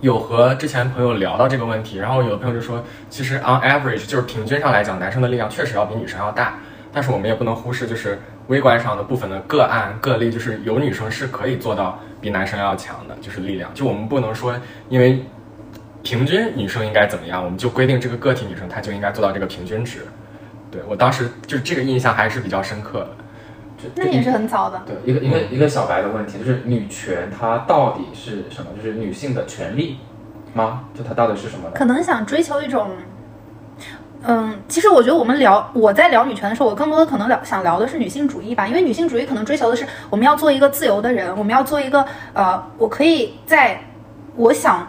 [0.00, 6.58] 有和之前朋友聊到这个问题，然后有的朋友就说，其实 on average 就是平均上来讲，男生的力量确实要比女生要大，
[6.92, 8.18] 但是我们也不能忽视就是
[8.48, 14.54] 微观上的部分的个案个例，就是有女生是可以做到比男生要强的，就是力量，就我们不能说
[14.88, 15.22] 因为
[16.04, 20.06] 平均女生应该怎么样，我们就规定这个个体女生她就应该做到这个平均值。
[20.70, 23.08] 对我当时就是这个印象还是比较深刻的。
[23.76, 24.82] 就那也是很早的。
[24.86, 28.66] 对，一个一个一个小白的问题，就是女权它到底是什么？
[28.76, 29.98] 就是女性的权利
[30.52, 30.84] 吗？
[30.94, 31.72] 就它到底是什么呢？
[31.74, 32.90] 可能想追求一种，
[34.22, 43.80] 嗯，其实我觉得我们聊我在聊女权的时候，我更多的可能聊想聊的是女性主义吧，因为女性主义可能追求的是我们要做一个自由的人，我们要做一个呃，我可以在
[44.36, 44.86] 我想。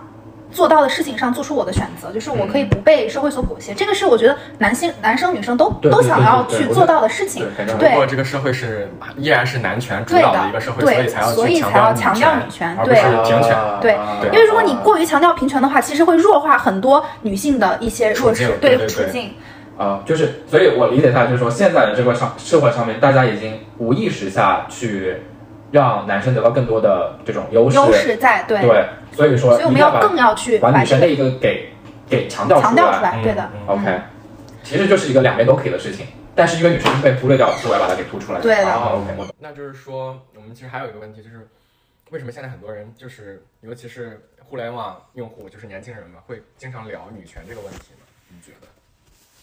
[0.56, 7.46] 做到的事情上做出我的选择，就是我可以不被社会所裹挟，这个是我觉得男性、男生、女生都都想要去做到的事情。
[7.78, 13.56] 对，不过这个社会是依然是男权主导的一个社会，所以才要所以去才要强强调女权而不对是平权。
[13.82, 19.34] 对啊对因为如果你过于强调平权的话，其实会弱化很多女性的一些弱势对处境。
[19.78, 25.18] 啊、就是，所以我理解下，就是说，现在的这个上社会上面，大家已经无意识下去
[25.72, 31.72] 让男生得到更多的这种优势，优势在对，对，所以说，所以我们要更要去把女生的一个给
[32.10, 33.50] 给强调出来强调出来，嗯对的。
[33.54, 34.02] 嗯 OK，
[34.64, 38.42] 其实就是一个两边都可以的事情，但是一个女生被忽略掉，所以我要把它给突出来。
[38.42, 41.48] 对的啊，OK，那就是说，我们其实还有一个问题，就是
[42.10, 48.06] 为什么现在很多人就是，尤其是互联网用户，就是年轻人嘛，会经常聊女权这个问题呢？
[48.30, 48.68] 你觉得？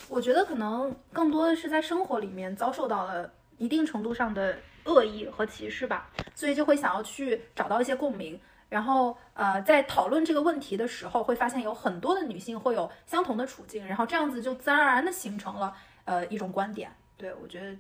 [0.09, 8.39] 我觉得可能更多的是在生活里面遭受到了一定程度上的恶意和歧视吧，所以就会想要去找到一些共鸣。
[8.73, 16.91] 然后，呃，在讨论这个问题的时候，会发现有很多的女性会有相同的处境，然后这样子就自然而然的形成了呃一种观点。
[17.19, 17.77] 对我觉得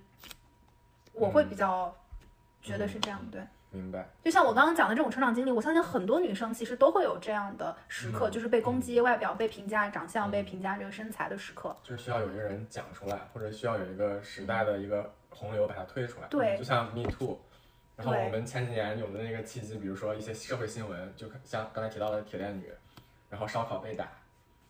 [1.14, 1.94] 我会比较
[2.61, 3.40] 觉得是这样，对。
[3.70, 4.07] 明白。
[4.22, 11.74] 就像我刚刚讲的这种成长经历，我相信很多女生其实都会有这样的时刻，嗯就是被攻击外表、被评价长相、被评价这个身材的时刻。
[11.83, 16.28] 就是需要有一个人讲出来，或者需要有一个时代的一个洪流把它推出来。
[16.28, 17.40] 对就像 Me Too，
[17.96, 22.72] 然后我们前几年有的那个契机，比如说一些社会新闻，就像刚才提到的铁链女，
[23.28, 24.09] 然后烧烤被打，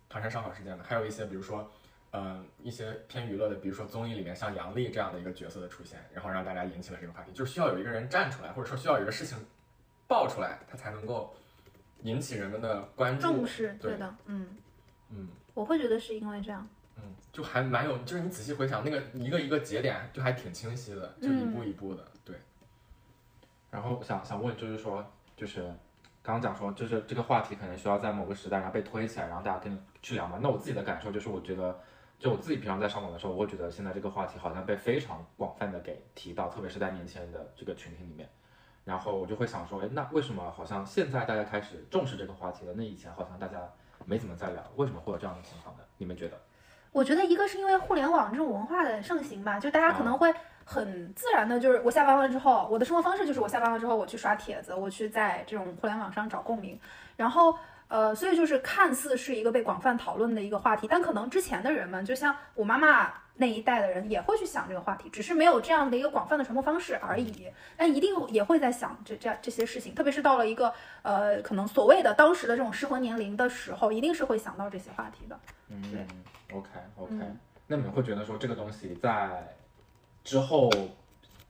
[0.08, 1.70] 唐山烧烤事件的，还有一些比如说，
[2.10, 9.38] 嗯、一些偏娱乐的，比如说综艺里面像杨笠这样的一个角色的出现，然后让大家引起了这个话题，就是需要有一个人站出来，或者说需要有一个事情
[10.06, 11.34] 爆出来，它才能够
[12.02, 13.28] 引起人们的关注。
[13.28, 14.48] 重视，对对的，嗯，
[15.10, 15.28] 嗯。
[15.54, 16.68] 我会觉得是因为这样。
[16.96, 22.11] 嗯，就还蛮有，就是你仔细回想那个一个一个节点，就还挺清晰的，就一步一步的，对。
[23.72, 25.02] 然后想想问，就是说，
[25.34, 25.62] 就是
[26.22, 30.38] 刚刚讲说，就是这个话题可能需要在某个时代，然后被推起来，然后大家跟去聊嘛。
[30.42, 31.80] 那我自己的感受就是，我觉得，
[32.18, 38.28] 就我自己平常在上网的时候，我会觉得现在这个话题好像被非常广泛的给提到，特别是在年轻人的这个群体里面。
[38.84, 42.74] 然后我就会想说，哎，那为什么好像现在大家开始重视这个话题了？
[42.76, 43.58] 那以前好像大家
[44.04, 45.82] 没怎么在聊，为什么会有这样的情况呢？
[45.96, 46.38] 你们觉得？
[46.90, 50.30] 我觉得一个是因为互联网这种文化的盛行吧，就大家可能会
[50.64, 56.78] 很自然的，就是我下班了之后，我的生活方式就是我下班了之后，我去刷帖子，我去在这种互联网上找共鸣，
[57.16, 57.54] 然后
[57.88, 67.46] 呃，所以就是看似是一个被广泛讨论的一个话题，但可能之前的人们，就像我妈妈那一代的人，也会去想这个话题，只是没有这样的一个广泛的传播方式而已。
[67.76, 70.72] 但一定也会在想这这这些事情，特别是到了一个
[71.02, 75.38] 呃可能所谓的当时的这种适婚年龄的时候，一定是会想到这些话题的。
[75.68, 79.54] 嗯对，OK OK，、嗯那你们会觉得说这个东西在
[80.24, 80.70] 之后，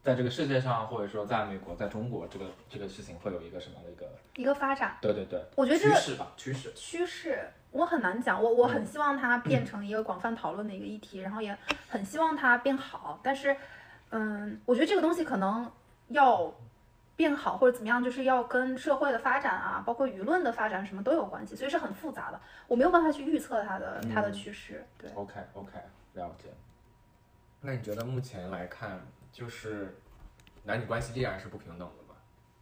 [0.02, 4.06] 在这个世界上，或者说在美国、在中国，这个这个事情会有一个什么样的一个？
[4.36, 4.96] 一个发展。
[5.00, 6.72] 对对对，我觉得这个趋势吧，趋势。
[6.74, 11.56] 趋势我很难讲，我我很希望它变成一个广泛讨论的一个议题，然后也
[11.88, 13.20] 很希望它变好。
[13.22, 13.56] 但是，
[14.10, 15.70] 嗯，我觉得这个东西可能
[16.08, 16.52] 要
[17.14, 22.40] 变好或者怎么样，就是要跟社会的发展啊，包括舆论的发展什么都有关系，所以是很复杂的。
[22.66, 24.84] 我没有办法去预测它的它的趋势。
[24.98, 25.70] 对，OK OK，
[26.14, 26.48] 了解。
[27.64, 29.00] 那你觉得目前来看，
[29.32, 29.96] 就是
[30.64, 32.14] 男女关系依然是不平等的吗？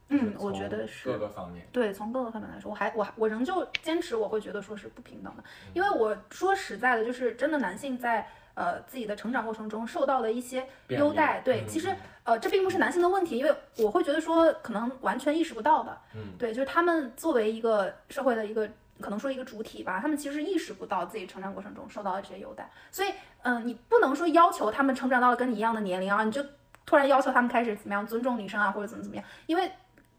[0.09, 1.67] 嗯，我觉得是各个方面。
[1.71, 18.69] 对，从各个方面来说，我还我还我仍旧坚持，我会觉得说是不平等的，嗯因为我说实在的，就是真的男性在呃自己的成长过程中受到的一些优待，对，嗯其实呃这并不是男性的问题，因为我会觉得说可能完全意识不到的，嗯，对，就是他们作为一个社会的一个。
[19.01, 23.11] 可能说一个主体吧，他们其实意识不到自己成长过程中受到的这些优待，所以，
[23.41, 26.41] 嗯、你不能说要求他们成长到了跟你一样的年龄啊，你就
[26.85, 29.71] 突然要求他们开始怎么样尊重女生啊，或者怎么怎么样，因为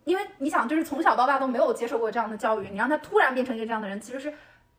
[0.05, 4.35] 因为你想，就是从小到大都没有接受过这样的教育，你让他突然变成一个这样的人，其实是，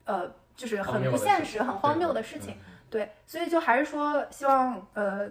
[0.06, 2.58] 呃，就是很不现实、很荒谬的事嗯情。
[2.89, 5.28] 对，所以就还是说，希望呃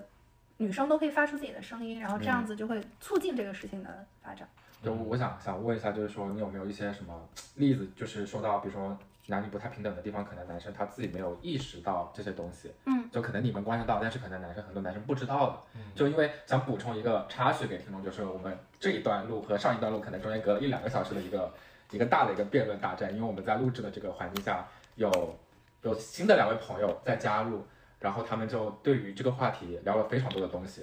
[0.57, 4.49] 女生都可以发出自己的声音，然后这样子就会促进这个事情的发展。
[4.83, 7.15] 就我想想问一下，就是说你有没有一些什么
[7.55, 21.53] 例子，就是说到比如说男女不太平等的地方，可能男生他自己没有意识到这些东西，嗯，就可能你们观察到，但是可能男生很多男生不知道的，就因为想补充一个插曲给听众，就是我们这一段路和上一段路可能中间隔了一两个小时的一个
[21.93, 24.67] 一个大的一个辩论大战，因为我们在录制的这个环境下
[24.97, 25.39] 有
[25.83, 27.65] 有新的两位朋友在加入，
[28.01, 30.83] 然后他们就对于这个话题聊了非常多的东西。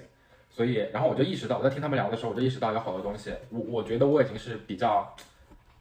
[0.60, 5.10] 所以，然后我就意识到，我在听他们聊的时候，我就意识到有好多东西，我我觉得我已经是比较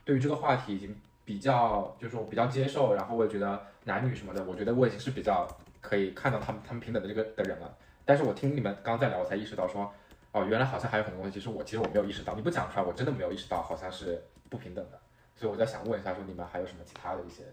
[0.05, 5.45] 对于这个话题已经比较，就是我比较接受，然后我也觉得男女什么的，我觉得我已经是比较
[5.81, 7.75] 可以看到他们他们平等的这个的人了。
[8.05, 9.93] 但是我听你们刚刚在聊，我才意识到说，
[10.31, 14.97] 哦，原来好像还有很多东西，其实我其实我没有意识到，你不讲出来，我真的没有意识到好像是不平等的。
[15.35, 17.43] 所以我在想问一下，说你们还有什么其他的一些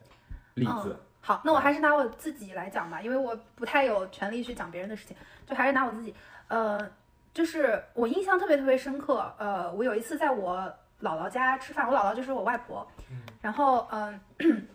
[0.54, 0.96] 例子？
[1.20, 6.14] 好，那我还是拿我自己来讲吧，因为我不太有权利去讲别人的事情，就还是拿我自己。
[6.48, 6.78] 呃，
[7.36, 9.30] 就是我印象特别特别深刻。
[9.38, 10.56] 呃，我有一次在我
[11.02, 12.86] 姥姥家吃饭，我姥姥就是我外婆，
[13.42, 14.20] 然后嗯。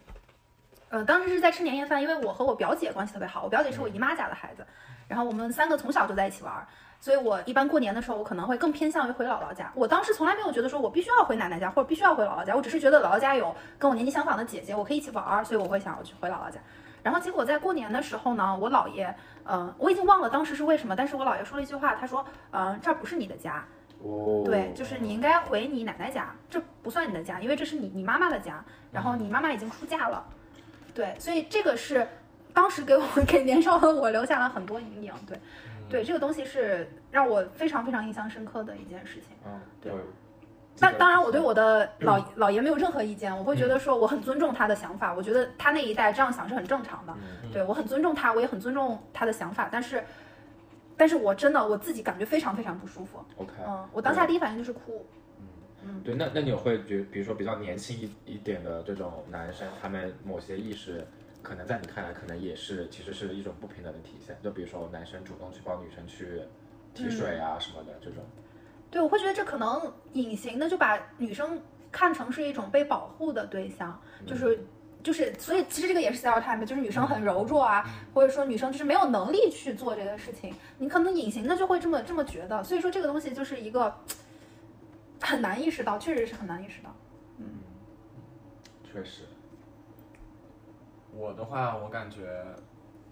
[0.91, 4.67] 呃，当时是在吃年夜饭，因为我和我表姐关系特别好，我表姐是我姨妈家的孩子，
[5.07, 6.67] 然后我们三个从小就在一起玩儿，
[6.99, 9.71] 所以我一般过年的时候，我可能会更偏向于回姥姥家。
[9.73, 16.59] 我当时从来没有觉得说我必须要回奶奶家，或者必须要回姥姥家，我只是觉得姥姥家有跟我年纪相仿的姐姐，我可以一起玩儿，所以我会想要去回姥姥家。
[17.03, 19.13] 然后结果在过年的时候呢，我姥爷，
[19.45, 23.65] 嗯、我已经忘了当时是为什么，但是我姥爷说了一句话，他说，嗯、这儿不是你的家，
[24.03, 30.23] 哦，对，就是你应该回你奶奶家，这不算你的家，因为这是你你妈妈的家，然后你妈妈已经出嫁了，
[30.93, 32.07] 对，所以这个是
[32.53, 35.39] 当时给我 给年少的我留下了很多阴影，对，
[35.89, 39.29] 对，这个东西是让我非常非常印象深刻的一件事情。
[39.45, 40.01] 嗯，对对。
[40.81, 47.51] 但当然，我对我的老老爷没有任何意见，我会觉得说我很尊重他的想法，我觉得他那一代这样想是很正常的，嗯。
[47.51, 50.03] 对我很尊重他，我也很尊重他的想法，但是，
[50.97, 55.05] 但是我真的我自己感觉非常非常不舒服，OK，嗯，我当下第一反应就是哭，
[55.83, 61.05] 嗯，对，那那你会觉比如说比较年轻一一点的这种男生，他们某些意识，
[61.43, 66.41] 可能在你看来可能也是其实是一种不平等的体现，就比如说男生主动去帮女生去
[66.95, 68.23] 提水啊什么的这种。
[68.91, 71.59] 对，我会觉得这可能隐形的就把女生
[71.91, 74.63] 看成是一种被保护的对象，就是
[75.01, 83.95] 就是，所以其实这个也是 stereotype，就是女生很柔弱啊，或者说女生就是没有能力去做这个事情，你可能隐形的就会这么这么觉得，所以说这个东西就是一个
[85.21, 86.93] 很难意识到，确实是很难意识到。
[87.37, 87.45] 嗯
[88.83, 89.23] 确实，
[91.13, 92.45] 我的话，我感觉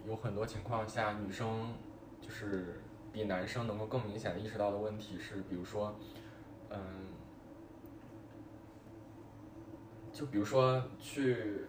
[0.05, 1.73] 有很多情况下，女生
[2.21, 2.81] 就是
[3.11, 5.95] 比男生能够更明显的意识到的问题是，比如说，
[6.69, 6.79] 嗯，
[10.11, 11.65] 就比如说去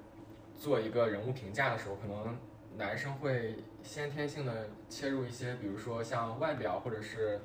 [0.57, 2.37] 做一个人物评价的时候，可能
[2.76, 7.40] 男生会先天性的切入一些，比如说像外表或者是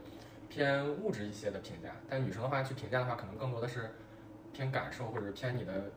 [0.49, 3.91] 偏物质一些的评价，但女生的话去评价的话，可能更多的是
[4.53, 5.89] 偏感受或者偏你的，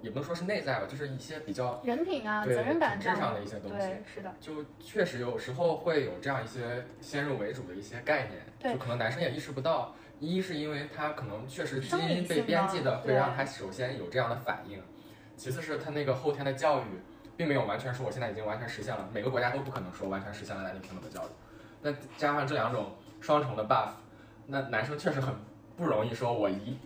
[0.00, 9.94] 也不能说是内在吧，就是一些比较人品啊，对责任感品质上的一些东西对，是的，就确实有时候会有这样一些先入为主的一些概念，对就可能男生也意识不到。
[10.20, 14.80] 一是因为他可能确实基因被编辑的，会让他首先有这样的反应；
[15.36, 16.84] 其次是他那个后天的教育，
[17.36, 21.30] 并没有完全说我现在已经完全实现了，每个国家都不可能说完全实现了男女平等的教育。
[21.80, 23.90] 那加上这两种双重的 buff，
[24.46, 25.32] 那男生确实很
[25.76, 26.76] 不容易说，我一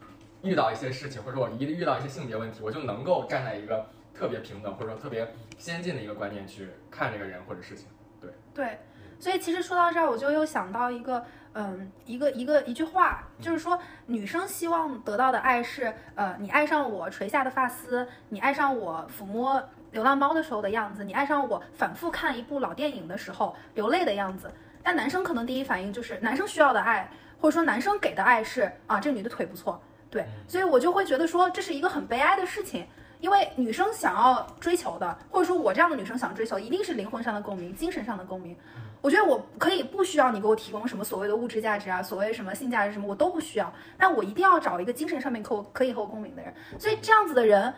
[0.43, 7.87] 遇到一些事情，或者说我一遇到一些性别问题，我就能够站在一个特别平等或者说特别先进的一个观念去看这个人或者事情。
[8.21, 8.79] 对对，
[9.19, 11.25] 所以其实说到这儿，我就又想到一个，
[11.55, 24.51] 嗯，一个一个一句话，就是说女生希望得到的爱是，呃，你爱上我垂下的发丝，你爱上我抚摸流浪猫的时候的样子，你爱上我反复看一部老电影的时候流泪的样子。
[24.85, 27.09] 但男生可能第一反应就是，男生需要的爱，
[27.41, 29.81] 或者说男生给的爱是啊，这女的腿不错，
[30.13, 32.87] 对，所以我就会觉得说这是一个很悲哀的事情。
[33.19, 38.57] 因为女生想要追求的，或者说我这样的女生想追求，一定是灵魂上的共鸣、精神上的共鸣。
[39.01, 43.73] 我觉得我可以不需要你给我提供什么所谓的物质价值啊，所谓什么性价值什么，我都不需要。
[43.97, 46.53] 但我一定要找一个精神上面可我可以和我共鸣的人。
[46.81, 47.73] 所以这样子的人，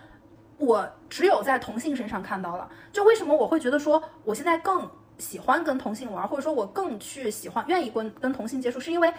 [0.56, 2.66] 我只有在同性身上看到了。
[2.90, 9.12] 就为什么我会觉得说，我现在更喜欢跟同性玩，或者说我更去喜欢、愿意跟跟同性接触，是因为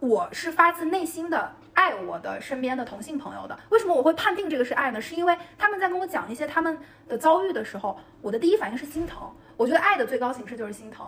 [0.00, 3.58] 我是发自内心的爱我的身边的同性朋友的。
[3.70, 5.00] 为什么我会判定这个是爱呢？
[5.00, 6.78] 是因为他们在跟我讲一些他们
[7.08, 9.30] 的遭遇的时候，我的第一反应是心疼。
[9.56, 11.06] 我觉得爱的最高形式就是心疼。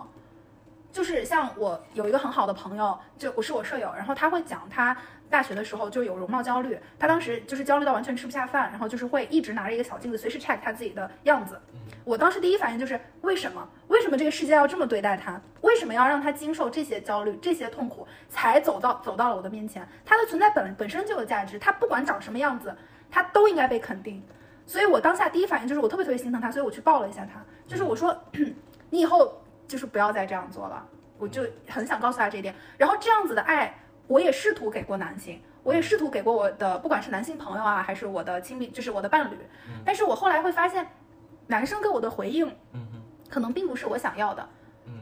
[0.91, 4.97] 就是像我有一个很好的朋友，就我是我舍友，然后他会讲他
[5.29, 11.59] 大学的时候就有容貌焦虑，他当时就是焦虑到完全吃不下饭，然后就是会一直拿着一个小镜子随时 check 他自己的样子。
[12.03, 13.67] 我当时第一反应就是为什么？
[13.87, 15.39] 为什么这个世界要这么对待他？
[15.61, 19.87] 为什么要让他经受这些焦虑、这些痛苦，才走到走到了我的面前？
[20.05, 22.75] 他的存在本本身就有价值，他不管长什么样子，
[23.11, 24.23] 他都应该被肯定。
[24.65, 28.17] 所以我当下第一反应就是我特别特别心疼他，所以我去抱了一下他，就是我说
[28.89, 30.85] 你以后就是不要再这样做了，
[31.17, 32.53] 我就很想告诉他这一点。
[32.77, 33.73] 然后这样子的爱，
[34.07, 39.37] 我也试图给过男性，我也试图给过我的不管是男性朋友啊，还是我的亲密，就是我的伴侣。
[39.85, 40.87] 但是我后来会发现，
[41.47, 42.49] 男生给我的回应，
[43.29, 44.47] 可能并不是我想要的。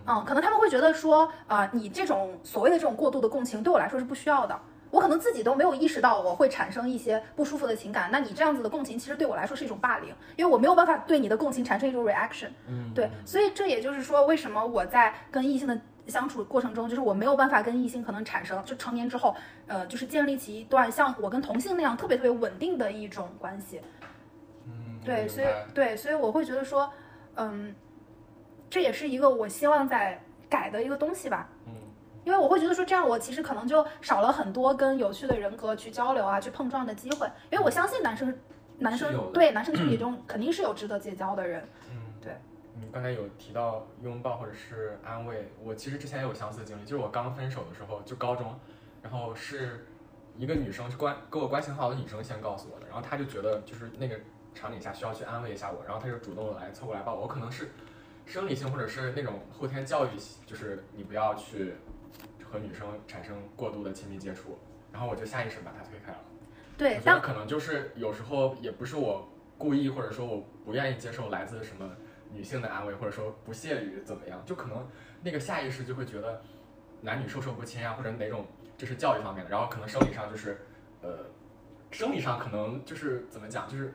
[0.07, 4.59] 嗯，可能他们会觉得说，啊、你这种所谓的这种过度的共情，对我来说是不需要的。
[4.91, 12.47] 我可能自己都没有意识到我会产生一些不舒服的情感，那你这样子的共情，其实对我来说是一种霸凌，因为我没有办法对你的共情产生一种 reaction。
[12.67, 19.35] 嗯，对，所以这也就是说，为什么我在跟异性的相处过程中，就是我没有办法跟异性可能产生，就成年之后，
[19.67, 23.81] 呃，就是建立起一段像我跟同性那样特别特别稳定的一种关系。
[24.65, 26.91] 嗯，对，所以对，所以我会觉得说，
[27.35, 27.73] 嗯，
[28.69, 31.49] 这也是一个我希望在改的一个东西吧。
[31.65, 31.73] 嗯，
[32.23, 37.27] 因为我会觉得说，这样我其实可能就少了很多跟有趣的人格去交流啊、去碰撞的机会。
[37.51, 38.37] 因为我相信男生，
[38.77, 41.67] 男生对男生群体中肯定是有值得结交的人。
[41.91, 42.35] 嗯，对。
[42.77, 48.53] 你刚才有提到拥抱或者是安慰，我其实之前也有相似的经历，就是我刚分手的时候，就高中，
[49.01, 49.85] 然后是
[50.35, 54.19] 一个女生是关跟我关系很好的女生先告诉我的，然后她就觉得就是那个
[54.53, 57.71] 场景下需要去安慰一下我，然后她就主动地来凑过来抱我，我可能是
[58.25, 60.09] 生理性或者是那种后天教育，
[60.45, 61.75] 就是你不要去
[62.43, 64.57] 和女生产生过度的亲密接触，
[64.91, 66.19] 然后我就下意识把她推开了。
[66.77, 69.25] 对但得可能就是有时候也不是我
[69.57, 71.89] 故意，或者说我不愿意接受来自什么
[72.35, 74.85] 女性的安慰，或者说不屑于怎么样，就可能
[75.23, 76.41] 那个下意识就会觉得
[77.01, 78.45] 男女授受不亲啊，或者哪种
[78.77, 80.65] 这是教育方面的，然后可能生理上就是
[81.01, 81.25] 呃，
[81.91, 83.93] 生理上可能就是怎么讲，就是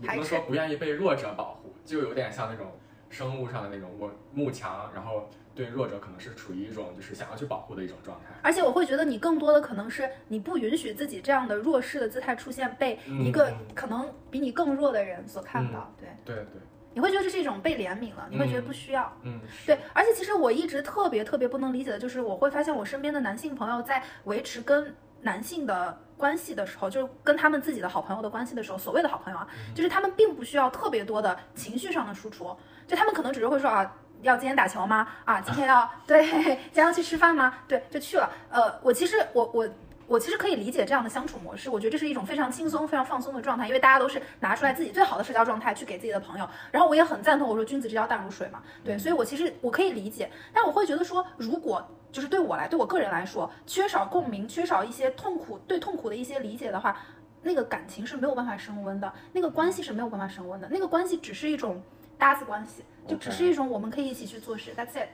[0.00, 2.72] 也不能说不愿意被弱者保护，就有点像那种
[3.08, 8.34] 生物上的那种我慕强，然后对弱者可能是处于一种就是想要去保护的一种状态。
[8.42, 15.94] 而且我会觉得你更多的可能是你不允许自己这样的弱势的姿态出现，被一个可能比你更弱的人所看到。
[15.98, 16.60] 对，对对，
[16.94, 19.12] 你会觉得这是一种被怜悯了，你会觉得不需要。
[19.22, 33.90] 嗯，对，而且其实我一直特别特别不能理解的就是，我会发现我身边的男性朋友在维持跟男性的关系的时候，就是跟他们自己的好朋友的关系的时候，所谓的好朋友啊，就是他们并不需要特别多的情绪上的输出，就他们可能只是会说啊。
[34.22, 35.08] 要今天打球吗？
[35.24, 37.52] 啊，今天要 对，今天要去吃饭吗？
[37.66, 38.30] 对，就去了。
[38.50, 39.68] 呃，我其实我我
[40.12, 46.46] 我其实可以理解这样的相处模式，我觉得这是一种非常轻松、非常放松的状态，因为大家都是拿出来自己最好的社交状态去给自己的朋友。
[46.70, 51.82] 然后我也很赞同我说君子之交淡如水嘛，对，所以我其实我可以理解，但我会觉得说，如果
[52.12, 56.94] 就是对我来，对我个人来说，缺少共鸣，缺少一些痛苦对痛苦的一些理解的话，
[57.40, 61.82] 那个感情是没有办法升温的，那个关系是没有办法升温的，那个关系只是一种
[62.18, 65.08] 搭子关系，就只是一种我们可以一起去做事，That's it。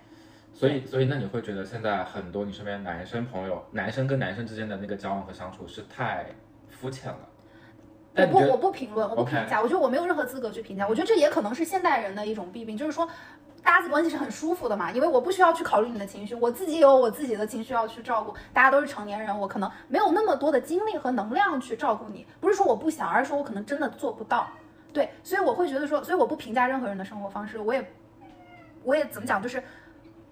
[0.59, 6.27] 所以，所以那你会觉得现在很多你身边男生朋友，男生跟男生之间的那个交往和相处是太
[6.69, 7.19] 肤浅了。
[8.17, 9.63] 我不，我不评论，我不评价。
[9.63, 10.89] 我觉得我没有任何资格去评价。
[10.89, 13.09] 我觉得这也可能是现代人的一种弊病，就是说，
[13.63, 18.35] 搭子关系是很舒服的嘛，因为我不需要去考虑你的情绪，我自己有我自己的情绪要去照顾。
[18.53, 22.27] 大家都是成年人，我可能没有那么多的精力和能量去照顾你。
[22.41, 24.49] 不是说我不想，而是说我可能真的做不到。
[24.93, 27.89] 对，所以我会觉得说，所以我不评价任何人的生活方式，我也，
[28.83, 29.63] 我也怎么讲，就是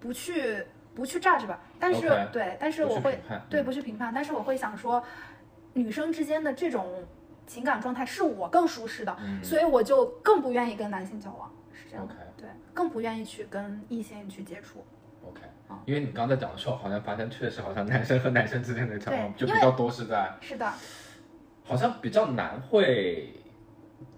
[0.01, 1.61] 不去不去 judge 吧。
[1.79, 3.21] 但是对，但是我会
[3.51, 3.65] 对，嗯。
[3.65, 5.03] 不去评判，但是我会想说，
[5.75, 7.05] 女生之间的这种
[7.47, 9.43] 情感状态是我更舒适的，嗯。
[9.45, 14.85] 所以我就更不愿意跟男性交往，是这样对，更不愿意去跟异性去接触。
[15.23, 15.79] OK，嗯。
[15.85, 20.73] 因为你刚才讲的时候，好像发现确实好像男生和男生之间的交往就比较多是在，是的，
[21.65, 23.33] 好像比较难会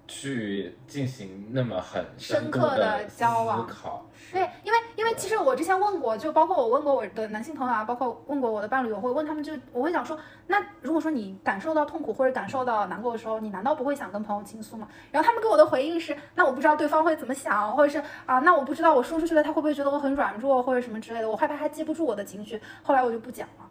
[0.08, 4.04] 去进行那么很深刻的的交往思考。
[4.32, 14.88] 对，因为因为其实我之前问过，就包括我问过我的男性朋友啊，包括问过我的伴侣，我会问他们就，我会想说，那如果说你感受到痛苦或者感受到难过的时候，你难道不会想跟朋友倾诉吗？
[15.12, 23.67] 然后他们给我的回应是，那我不知道对方会怎么想，或者是啊，那我不知道我说出去了，他会不会觉得我很软弱或者什么之类的，我害怕他接不住我的情绪，后来我就不讲了。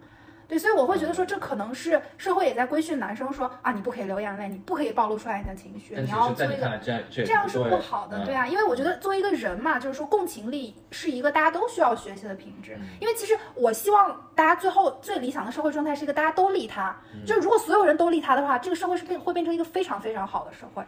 [0.47, 8.25] 对，所以我会觉得说，这可能是社会也在规训男生说啊，你不可以流眼泪，你不可以暴露出来你的情绪，你要做一个这样这这样是不好的，嗯。
[8.25, 12.77] 对啊，因为我觉得作为一个人嘛，就是说共情力是一个大家都需要学习的品质。
[12.79, 12.87] 嗯。
[13.01, 17.25] 因为其实我希望大家最后最理想的社会状态是一个大家都利他，嗯。
[17.25, 20.83] 就是如果所有人都利他的话，这个社会是变会变成一个非常非常好的社会。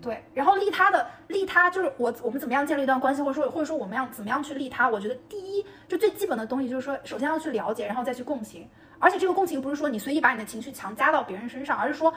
[0.00, 12.12] 对，然后利他的利他就是我我们怎么样建立一段关系，或者说或者说我们要怎么样去利他，我觉得第一就最基本的东西就是说，首先要去了解，然后再去共情，而且这个共情不是说你随意把你的情绪强加到别人身上，而是说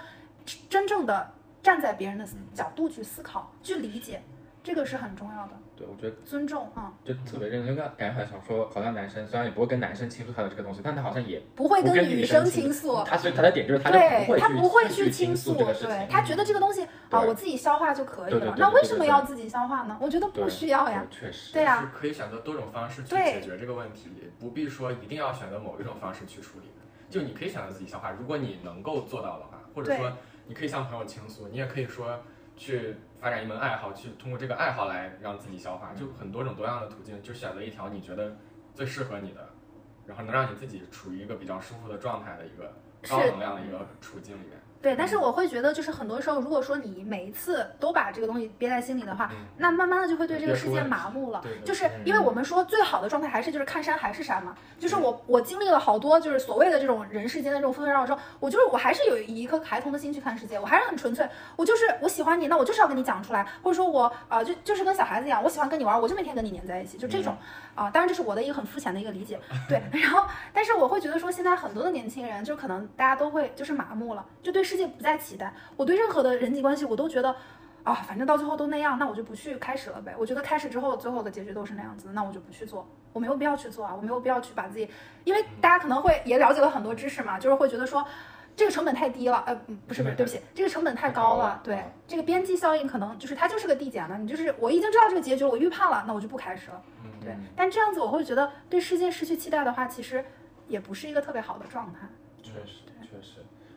[0.69, 1.29] 真正的
[1.61, 4.21] 站在别人的角度去思考、去理解，
[4.63, 5.51] 这个是很重要的。
[5.75, 13.03] 对，我觉得尊重啊、就特别认真，就感感觉好像说，好像男生虽然也不会跟男生倾诉他的这个东西，但他好像也不会跟女生倾诉。
[13.03, 18.33] 他所以他的点就是他就对他不会去不会去倾诉对他觉得这个东西啊，我自己消化就可以。
[18.33, 19.97] 了那为什么要自己消化呢？
[19.99, 21.05] 我觉得不需要呀。
[21.09, 24.09] 对确实，对啊是可以选择多种方式去解决这个问题，
[24.39, 26.71] 不必说一定要选择某一种方式去处理。
[27.09, 30.11] 就你可以选择自己消化，如果你能够做到的话，或者说
[30.47, 32.19] 你可以向朋友倾诉，你也可以说
[32.63, 38.37] 去发展一门爱好，去通过这个爱好来让自己消化，就很多种多样的途径，就选择一条你觉得
[38.73, 39.49] 最适合你的，
[40.05, 42.73] 然后能让你自己处于一个比较舒服的状态的一个
[43.09, 44.57] 高能量的一个处境里面。
[44.83, 51.41] 对，但是我会觉得，就是很多时候，如果说你每一次都把这个东西憋在心里的话，嗯那慢慢的就会对这个世界麻木了。
[51.63, 54.53] 就是因为我们说最好的状态还是就是看山还是山嘛。
[54.77, 61.25] 就是我我经历了好多就是所谓的这种人世间的这种纷纷扰扰之后，我就是我还是有以一颗孩童的心去看世界，我还是很纯粹。
[61.55, 67.37] 我就是我喜欢你，那我就是要跟你讲出来，或者说我啊、呃就就是跟小孩子一样，我喜欢跟你玩，我就每天跟你黏在一起，就这种
[67.75, 69.39] 啊、当然这是我的一个很肤浅的一个理解。
[69.69, 75.53] 对， 然后但是我会觉得说现在很多的年轻人就可能大家都会就是麻木了，就对世界不再期待。
[75.75, 77.35] 我对任何的人际关系我都觉得。
[77.83, 80.15] 啊，反正到最后都那样，那我就不去开始了呗。
[80.17, 84.87] 我觉得开始之后，最后的结局都是那样子，那我就不去做，我没有必要去做啊，我没有必要去把自己，
[85.25, 88.07] 因为大家可能会也了解了很多知识嘛，就是会觉得说
[88.55, 96.81] 这个成本太低了，呃，嗯不是不是，对不起，这个成本太高了对嗯，这个边际效应可能就是它就是个递减的，你就是我已经知道这个结局了，我预判了，那我就不开始了，
[97.19, 97.35] 对。
[97.53, 100.23] 但这样子我会觉得对世界失去期待的话，其实
[100.69, 102.07] 也不是一个特别好的状态。
[102.41, 102.82] 确实，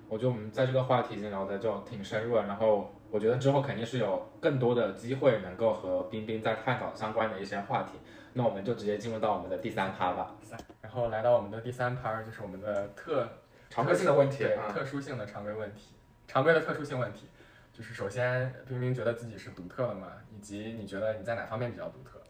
[0.09, 7.99] 我觉得我们在这个话题已经聊得就挺深入了，然后我觉得之后肯定是有更多的机会能够和冰冰再探讨相关的一些话题。
[8.33, 10.37] 那我们就直接进入到我们的第三趴吧，
[10.83, 13.27] 然后来到我们的第三趴，就是我们的特
[13.71, 14.69] 常规性的问题对啊。
[14.69, 15.95] 特殊性的常规问题，
[16.29, 17.27] 常规的特殊性问题，
[17.73, 20.09] 就是首先冰冰觉得自己是独特的吗？
[20.31, 22.21] 以及你觉得你在哪方面比较独特？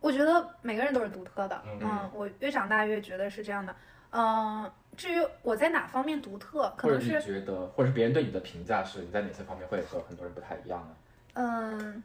[0.00, 3.74] 我觉得每个人都是独特的，嗯嗯，我越长大越觉得是这样的，
[4.10, 10.96] 嗯，至于我在哪方面独特，可能是你觉得，或者是别人对你的评价是你在哪些方面会和很多人不太一样呢？
[11.34, 12.02] 嗯，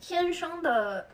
[0.00, 1.08] 天生的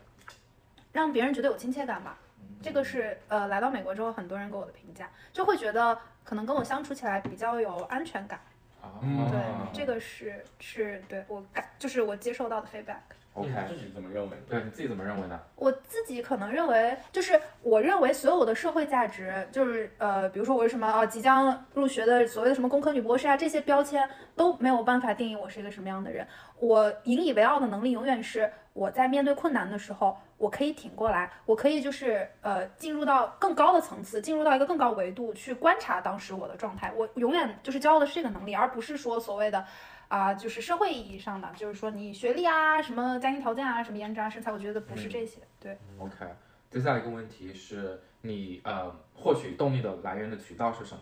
[0.91, 2.17] 让别人觉得有亲切感吧。
[2.61, 8.39] 这个是呃，来到美国之后，很多人给我的评价，就会觉得可能跟我相处起来比较有安全感。
[8.81, 12.97] 啊，嗯对，哦这个是是对我感，就是我接受到的 feedback。
[13.33, 14.37] OK，你自己怎么认为？
[14.49, 15.39] 对你自己怎么认为呢？
[15.55, 26.27] 我自己可能认为，就是我认为所有的社会价值，就是呃，比如说我是什么啊，即将入学的所谓的什么工科女博士啊，这些标签都没有办法定义我是一个什么样的人。
[26.59, 36.91] 我引以为傲的能力永远是我在面对困难的时候，我可以挺过来，我可以就是呃进入到更高的层次，进入到一个更高维度去观察当时我的状态。
[36.97, 39.65] 我永远就是骄傲的是这个能力，而不是说所谓的。
[40.11, 45.39] 啊、就是社会意义上的，就是说你学历啊、什么家庭条件啊、什么颜值啊、身材，我觉得不是这些。
[45.57, 46.25] 对，OK，
[46.69, 51.01] 接下来一个问题是你呃获取动力的来源的渠道是什么？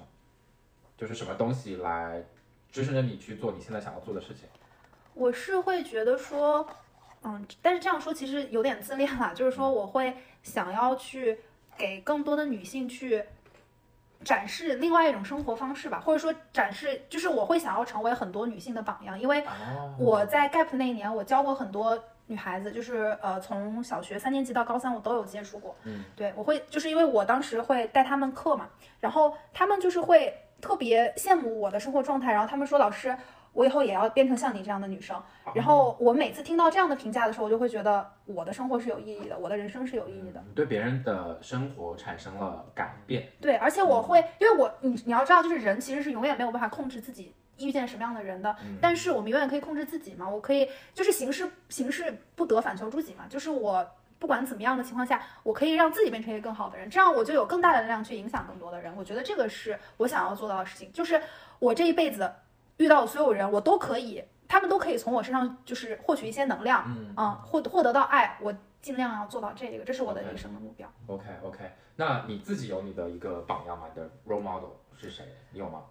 [0.96, 2.24] 就是什么东西来
[2.72, 4.48] 支撑着你去做你现在想要做的事情？
[5.16, 6.70] 我是会觉得说，
[7.24, 11.40] 嗯，但是这样说其实有点自恋了，就是说我会想要去
[11.76, 13.24] 给更多的女性去
[14.24, 21.98] 展示另外一种生活方式吧，或者说展示，就是我会想要成为很多女性的榜样，因为哦我在 Gap 那一年，我教过很多
[22.28, 25.76] 女孩子，就是呃从小学三年级到高三，我都有接触过。
[25.84, 28.68] 嗯，对我会就是因为我当时会带他们课嘛，
[29.00, 33.16] 然后他们就是会特别羡慕我的生活状态，然后他们说老师。
[33.54, 35.22] 我以后也要变成像你这样的女生。
[35.54, 40.44] 然后我每次听到这样的评价的时候，我就会觉得我的生活是有意义的，我的人生是有意义的。
[40.48, 43.28] 你对别人的生活产生了改变。
[43.42, 50.30] 对，而且我会，因为我你你要知道，就是人其实是永远没有办法控制自己遇见什么样的人的，但是我们永远可以控制自己嘛。
[50.30, 53.86] 我可以就是行事行事不得反求诸己嘛，就是我
[54.20, 58.96] 不管怎么样的情况下，我可以让自己变成一个更好的人，这样我就有更大的力量去影响更多的人。
[58.96, 61.20] 我觉得这个是我想要做到的事情，就是
[61.58, 62.32] 我这一辈子
[62.80, 70.92] 遇到的所有人，我都可以，他们都可以从我身上就是获取一些能量，嗯啊，获获得到爱，我尽量要做到这个，这是我的人生的目标。
[71.08, 73.88] OK OK，那你自己有你的一个榜样吗？
[73.94, 75.26] 你的 role model 是谁？
[75.52, 75.84] 你有吗？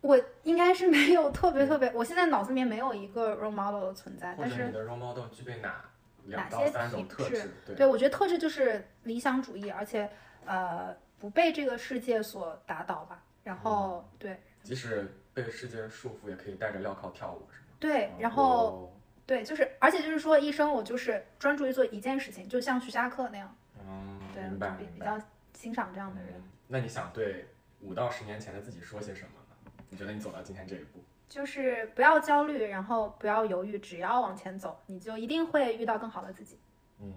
[0.00, 5.84] 我应该是没有特别特别，我现在脑子里面没有一个 role model 的存在，但是你的 role model 具备哪
[6.26, 7.50] 哪些到三种品质？
[7.66, 10.10] 对，对我觉得特质就是理想主义，而且
[10.44, 13.22] 呃不被这个世界所打倒吧。
[13.44, 17.66] 然后对即使被世界束缚，也可以戴着镣铐跳舞，是吗？
[17.78, 18.92] 对，然后哦
[19.26, 23.56] 对，就是而且就是说，一生我就是专注于做一件事情，就像徐霞客那样，
[23.86, 24.70] 嗯，对，明白。
[24.76, 25.18] 比比较
[25.54, 26.32] 欣赏这样的人。
[26.36, 27.48] 嗯，那你想对
[27.80, 29.82] 五到十年前的自己说些什么呢？
[29.88, 31.02] 你觉得你走到今天这一步？
[31.28, 36.58] 就是不要焦虑，然后不要犹豫，只要往前走，你就一定会遇到更好的自己。
[37.00, 37.12] 嗯，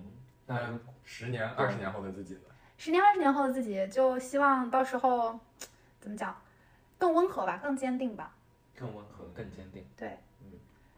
[0.46, 2.42] 那十年、二十年后的自己呢？
[2.78, 5.38] 十年、二十年后的自己，就希望到时候
[6.00, 6.36] 怎么讲，
[7.06, 8.36] 更温和吧，更坚定吧。
[8.76, 9.86] 更温和、更坚定。
[9.96, 10.50] 对，嗯，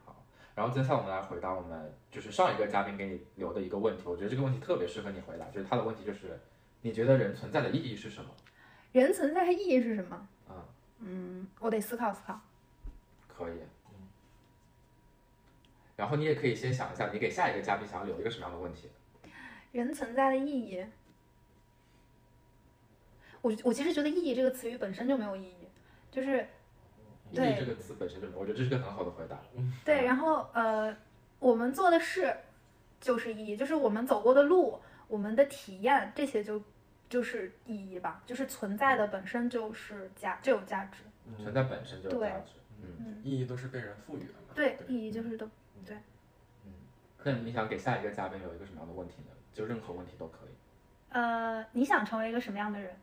[0.05, 0.23] 好
[0.55, 6.39] 然后接下来我们来回答我们就是上一个嘉宾给你留的一个问题，我觉得这个问题特别适合你回答，就是他的问题就是
[6.81, 8.29] 你觉得人存在的意义是什么？
[8.93, 10.15] 人存在的意义是什么？
[10.47, 10.63] 啊
[10.99, 12.39] 嗯，我得思考思考。
[13.27, 14.07] 可以，嗯。
[15.97, 18.89] 然后你也可以先想一下，你给下一个嘉宾想要留一个什么样的问题？
[19.73, 20.85] 人存在的意义，
[23.41, 25.56] 我我其实觉得“意义”这个词语本身就没有意义，
[26.11, 26.39] 就是
[27.31, 29.39] 意义对这个词本身就，我觉得这是个很好的回答。
[29.83, 30.95] 对，然后呃，
[31.39, 32.35] 我们做的事
[32.99, 36.61] 就是意义，就是我们走过的路，我们的体验，这些就
[37.09, 41.03] 就是意义吧，就是存在的本身就是价，就有价值。
[41.41, 42.53] 存在本身就有价值。
[42.81, 44.53] 嗯，意义都是被人赋予的嘛？
[44.55, 45.49] 对，意义就是都
[45.85, 45.95] 对。
[46.63, 46.71] 嗯
[47.23, 49.31] 那你想给下一个嘉宾有一个什么样的问题呢？
[49.51, 50.49] 就任何问题都可以。
[51.09, 52.95] 呃，你想成为一个什么样的人？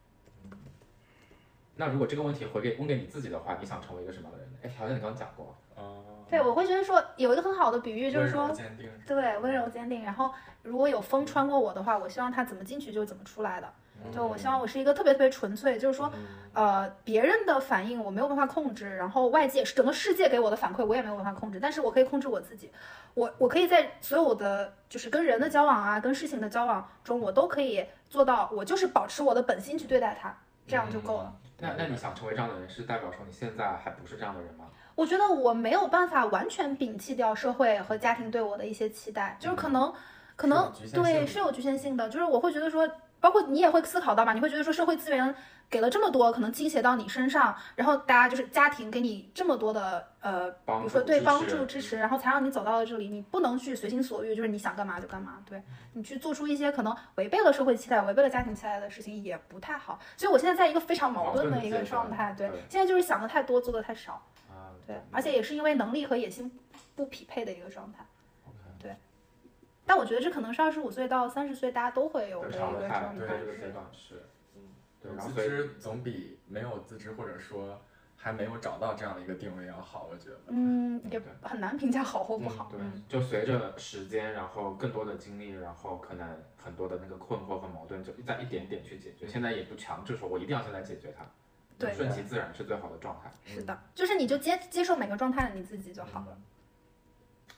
[1.76, 4.58] 那如果这个问题回给问给你自己的话，你想成为一个什么样的人呢？
[4.62, 5.56] 哎，好像你刚刚讲过。
[5.76, 8.90] 哦，对，我会觉得说有一个很好的比喻，就是说温柔坚定。
[9.06, 10.04] 对，温柔坚定。
[10.04, 10.30] 然后，
[10.62, 13.68] 如果有风穿过我的话，我希望它怎么进去就怎么出来的。
[14.12, 16.12] 就我希望我是一个特别特别纯粹，就是说，
[16.52, 22.70] 呃，别人的反应我没有办法控制，然后外界整个世界给我的反馈我也没有办法控制，但是我可以控制我自己。
[23.14, 30.36] 我我可以在所有的就是跟人的交往啊，跟事情的交往中，我都可以做到，我就是保持我的本心去对待它，
[30.66, 31.32] 这样就够了。
[31.58, 34.66] 那那你想成为这样的人，是代表说你现在还不是这样的人吗？
[34.94, 39.92] 我觉得我没有办法完全摒弃掉社会和家庭对我的一些期待，就是可能，
[40.36, 42.88] 可能对是有局限性的，就是我会觉得说，
[43.20, 45.34] 包括你也会思考到嘛，你会觉得说社会资源
[45.70, 55.60] 给了这么多，可能倾斜到你身上，然后大家就是家庭给你这么多的呃，比如说对帮助支持然后才让你走到了这里，你不能去随心所欲，就是你想干嘛就干嘛，对
[55.92, 59.98] 你去做出一些可能违背了社会期待、违背了家庭期待的事情也不太好。
[60.16, 66.56] 所以我现在在一个非常矛盾的一个状态，对对，现在就是想的太多，做的太少，啊，对，而且也是因为能力和野心
[66.94, 68.06] 不匹配的一个状态。
[68.46, 68.94] OK
[69.86, 73.68] 但我觉得这可能是二十五岁到三十岁大家都会有的一个状态对这个阶。
[73.68, 74.33] 段是，嗯，
[75.04, 77.78] 对，然后所以自知总比没有自知或者说
[78.16, 80.40] 还没有找到这样的一个定位要好，我觉得。
[80.48, 82.70] 嗯，也很难评价好或不好。
[82.70, 86.26] 对嗯，就随着时间，然后更多的经历，然后可能
[86.56, 89.26] 很多的那个困惑和矛盾，就在一点点去解决。
[89.28, 91.26] 现在也不强制说我一定要现在解决它，
[91.78, 93.30] 对顺其自然是最好的状态。
[93.44, 96.38] 是的，就是你就接接受每个状态的你自己就好了。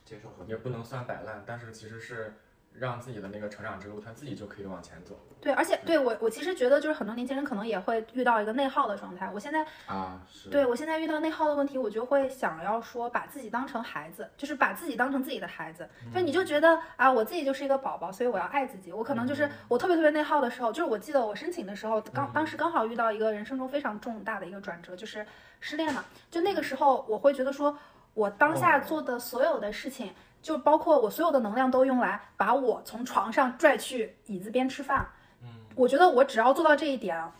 [0.05, 2.35] 接受和也不能算摆烂，但是其实是
[2.79, 5.19] 让自己的那个成长之路，他自己就可以往前走。
[5.41, 9.31] 对，而且对我我其实觉得就是很多年轻人可能也会遇到一个内耗的状态。
[9.33, 15.89] 我现在啊，是对我现在遇到内耗的问题，我就会想要说把自己当成孩子，就是把自己当成自己的孩子。
[16.15, 18.93] 就你就觉得啊，我自己就是一个宝宝，所以我要爱自己。
[18.93, 25.25] 我可能就是我特别特别内耗的时候，就是我记得我申请的时候，刚当时刚好遇到一个人生中非常重大的一个转折，就是
[25.61, 26.05] 失恋嘛。
[26.31, 27.79] 就那个时候，我会觉得说，
[28.15, 30.13] 我当下做的所有的事情，
[30.43, 35.07] 就包括我所有的能量都用来把我从床上拽去椅子边吃饭。
[35.43, 37.33] 嗯，我觉得我只要做到这一点，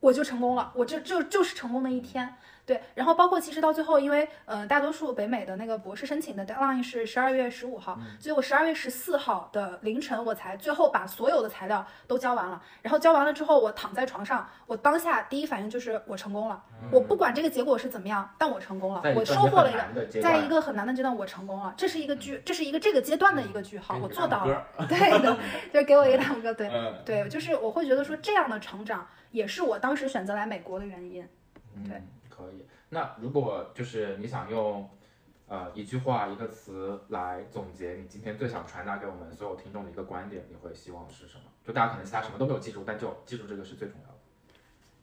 [0.00, 2.36] 我就成功了，我这就就是成功的一天。
[2.64, 12.62] 对，然后包括其实到最后，因为呃大多数北美的那个博士申请的 deadline 是十二月十五号，所以我十二月十四号的凌晨我才最后把所有的材料都交完了。
[12.80, 16.62] 然后交完了之后，我躺在床上，我当下第一反应就是我成功了。
[16.92, 24.64] 我不管这个结果是怎么样，但我成功了我收获了一个在一个很难的阶段，我成功了，这是一个句，这是一个这个阶段的一个句号，我做到了。
[24.78, 24.86] 了。
[24.88, 25.36] 对的，
[25.74, 26.54] 就给我一个大拇哥。
[26.54, 31.28] 对，嗯，对，就是我会觉得说这样的成长也是我当时选择来美国的原因。
[31.84, 32.08] 对嗯，
[32.42, 32.66] 可以。
[32.88, 34.88] 那如果就是你想用
[35.46, 41.44] 呃一句话一个词来总结你今天最想传达给我们所有听众的一个观点，你会希望是什么？
[41.64, 44.14] 就大家可能其他什么都没有记住，但就记住这个是最重要的。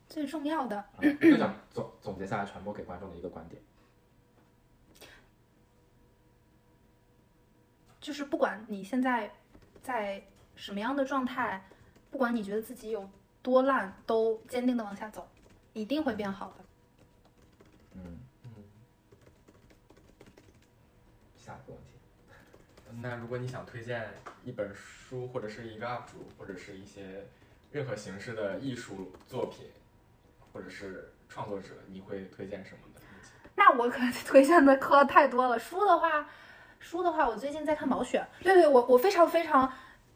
[0.07, 3.61] 最重要的，啊最想总总结下来传播给观众的一个观点。
[8.01, 9.31] 就是不管你现在
[9.83, 10.23] 在
[10.55, 11.63] 什么样的状态，
[12.09, 13.07] 不管你觉得自己有
[13.41, 15.27] 多烂，都坚定的往下走，
[15.73, 16.65] 一定会变好的。
[17.93, 18.19] 嗯
[21.37, 21.91] 下一个问题。
[23.01, 24.09] 那如果你想推荐
[24.43, 27.25] 一本书，或者是一个 UP 主，或者是一些
[27.71, 29.67] 任何形式的艺术作品，
[30.51, 33.01] 或者是创作者，你会推荐什么的？
[33.55, 35.57] 那我可 推荐的课太多了。
[35.57, 36.27] 书的话，
[36.79, 38.27] 书的话，我最近在看毛选。
[38.41, 39.71] 对对，我我非常非常，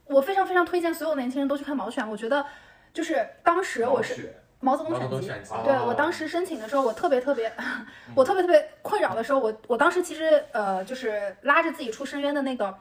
[0.05, 2.07] 我非常非常推荐所有年轻人都去看毛选。
[2.09, 2.45] 我觉得
[2.91, 5.53] 就是当时我是雪毛泽东选集。
[5.66, 7.51] 对我当时申请的时候，我特别特别，
[8.16, 12.74] 我特别特别困扰的时候，我我当时其实呃，就是拉着自己出深渊的那个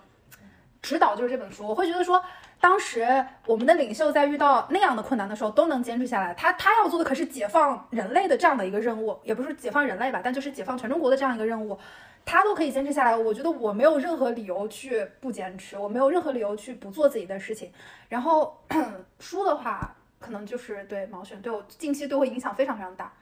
[0.81, 2.23] 指导就是这本书，我会觉得说，
[2.61, 11.79] 当时我们的领袖在遇到那样的困难的时候都能坚持下来，他他要做的可是解放人类的这样的一个任务，也不是解放人类吧，但就是解放全中国的这样一个任务，
[12.25, 17.73] 他都可以坚持下来，我觉得我没有任何理由去不坚持，我没有任何理由去不做自己的事情。
[18.09, 18.61] 然后
[19.19, 23.13] 书的话，可能就是对毛选对我近期对我影响非常非常大。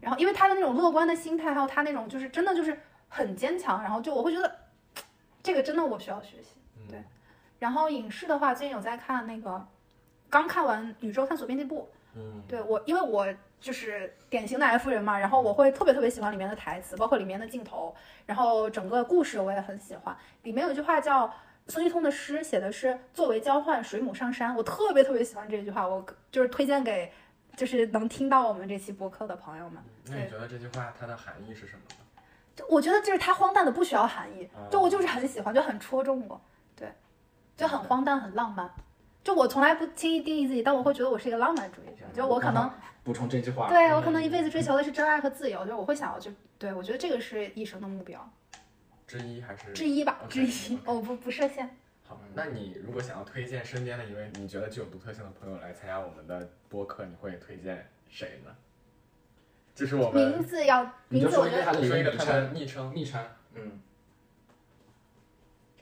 [0.00, 4.58] 然后因为他的那种乐观的心态，还有他那种就是真的就是很坚强，然后就我会觉得
[5.42, 6.56] 这个真的我需要学习。
[6.88, 7.02] 对，
[7.58, 9.66] 然后影视的话，最近有在看那个，
[10.30, 11.88] 刚看完《宇宙探索编辑部》。
[12.18, 13.26] 嗯，对我，因为我
[13.60, 17.94] 就是典型的 F 人嘛，然后我会特别特别喜欢里面的台词，包括里面的镜头，
[18.24, 20.16] 然后整个故事我也很喜欢。
[20.42, 21.30] 里面有一句话叫
[21.68, 27.12] 孙一通的诗，写的是“作为交换，水母上山”，我特别特别喜欢这句话，我就是推荐给
[27.56, 29.82] 就是能听到我们这期播客的朋友们。
[30.06, 31.96] 那你觉得这句话它的含义是什么呢？
[32.54, 36.40] 就我觉得就是它荒诞的不需要含义，就我就是很喜欢，就很戳中我，
[36.76, 36.88] 对，
[37.56, 38.70] 就很荒诞，很浪漫。
[39.24, 42.06] 就我从来不轻易定义自己，但我会觉得我是一个浪漫主义者。
[42.14, 42.70] 就我可能，
[43.02, 48.30] 补充这句话，对我可能一辈子追求的是真爱和自由，就我会想要去对我觉得这个是一生的目标
[49.06, 50.78] 之一还是之一吧之一。
[50.84, 51.68] 哦不不设限。
[52.08, 58.50] 好，那你如果想要推荐身边的一位你觉得具有独特性的朋友来参加我们的播客，你会推荐谁呢？
[59.74, 63.80] 就是我名字要你就名字，我觉得说一个他的说一个他的昵称，昵称，昵称，嗯，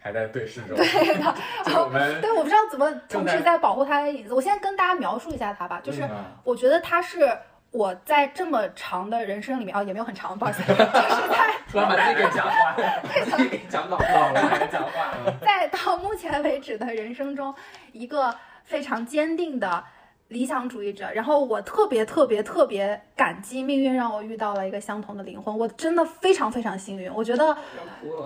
[0.01, 0.77] 还在对视中。
[0.77, 1.35] 对的。
[1.81, 4.35] 我们对，我不知道怎么同时在保护他的隐私。
[4.35, 7.39] 我先跟大家描述一下他吧，就是嗯我觉得他是
[7.75, 15.13] 我在这么长的人生里面，哦，也没有很长，不好意思，就是在 突然把自己给讲完， 把自己给讲老老了讲话，
[15.45, 17.53] 在到目前为止的人生中，
[17.91, 19.83] 一个非常坚定的，
[20.29, 27.13] 理想主义者，然后我特别特别特别感激命运让我遇到了一个相同的灵魂，我真的非常非常幸运。
[27.13, 27.57] 我觉得，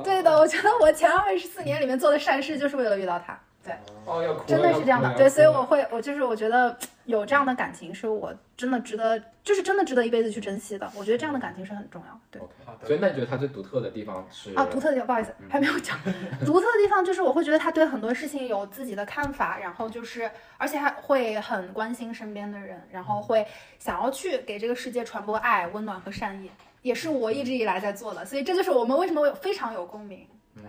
[0.04, 3.40] 对的，我觉得我前二十四年里面做的善事就是为了遇到他。
[3.64, 3.72] 对，
[4.04, 6.76] 哦，要哭，真的是这样的对，所以我会，我就是我觉得
[7.08, 10.90] 有这样的感情是我真的值得，就是真的值得一辈子去珍惜的。
[10.94, 12.20] 我觉得这样的感情是很重要的。
[12.30, 12.42] 对。
[12.42, 15.98] OK，好的所以那你觉得他最独特的地方是啊，独特的地方，不好意思， 还没有讲。
[16.44, 23.46] 独特的地方就是我会觉得他对很多事情有自己的看法，然后就是，而且还会很关心身边的人，然后会
[23.78, 26.50] 想要去给这个世界传播爱、温暖和善意，
[26.82, 28.22] 也是我一直以来在做的。
[28.22, 30.26] 所以这就是我们为什么有非常有共鸣。
[30.56, 30.64] 嗯，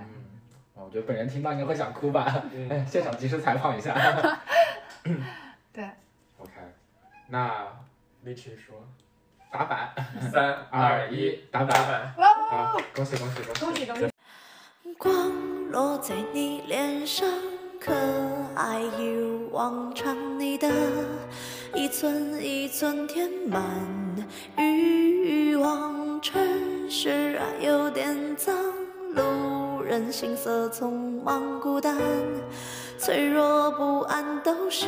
[0.76, 3.94] 哦我觉得本人听到应该会想哭吧，哎 现场及时采访一下。
[7.32, 7.68] 那
[8.24, 8.76] 李奇说，
[9.52, 9.94] 打板，
[10.32, 12.16] 三二一，打板，板，
[12.50, 13.62] 好，恭喜恭喜恭喜！
[13.66, 14.10] 恭喜恭喜！
[14.98, 15.32] 光
[15.70, 17.30] 落在你脸上，
[17.80, 17.94] 可
[18.56, 20.68] 爱一如往常，你的
[21.76, 23.64] 一寸一寸填满
[24.58, 28.56] 欲望，城市啊有点脏，
[29.14, 31.96] 路人行色匆忙孤单，
[32.98, 34.88] 脆弱不安都是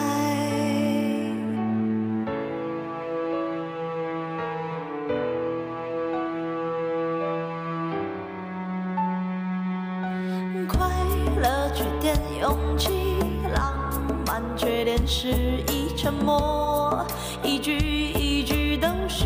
[15.01, 15.27] 缺点失
[15.71, 17.05] 意，沉默
[17.43, 19.25] 一句一句都是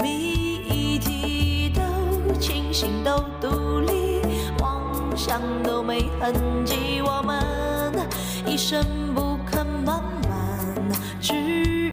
[0.00, 4.20] 谜题，都清醒都独立，
[4.60, 7.42] 妄想都没痕迹，我们
[8.46, 9.38] 一生不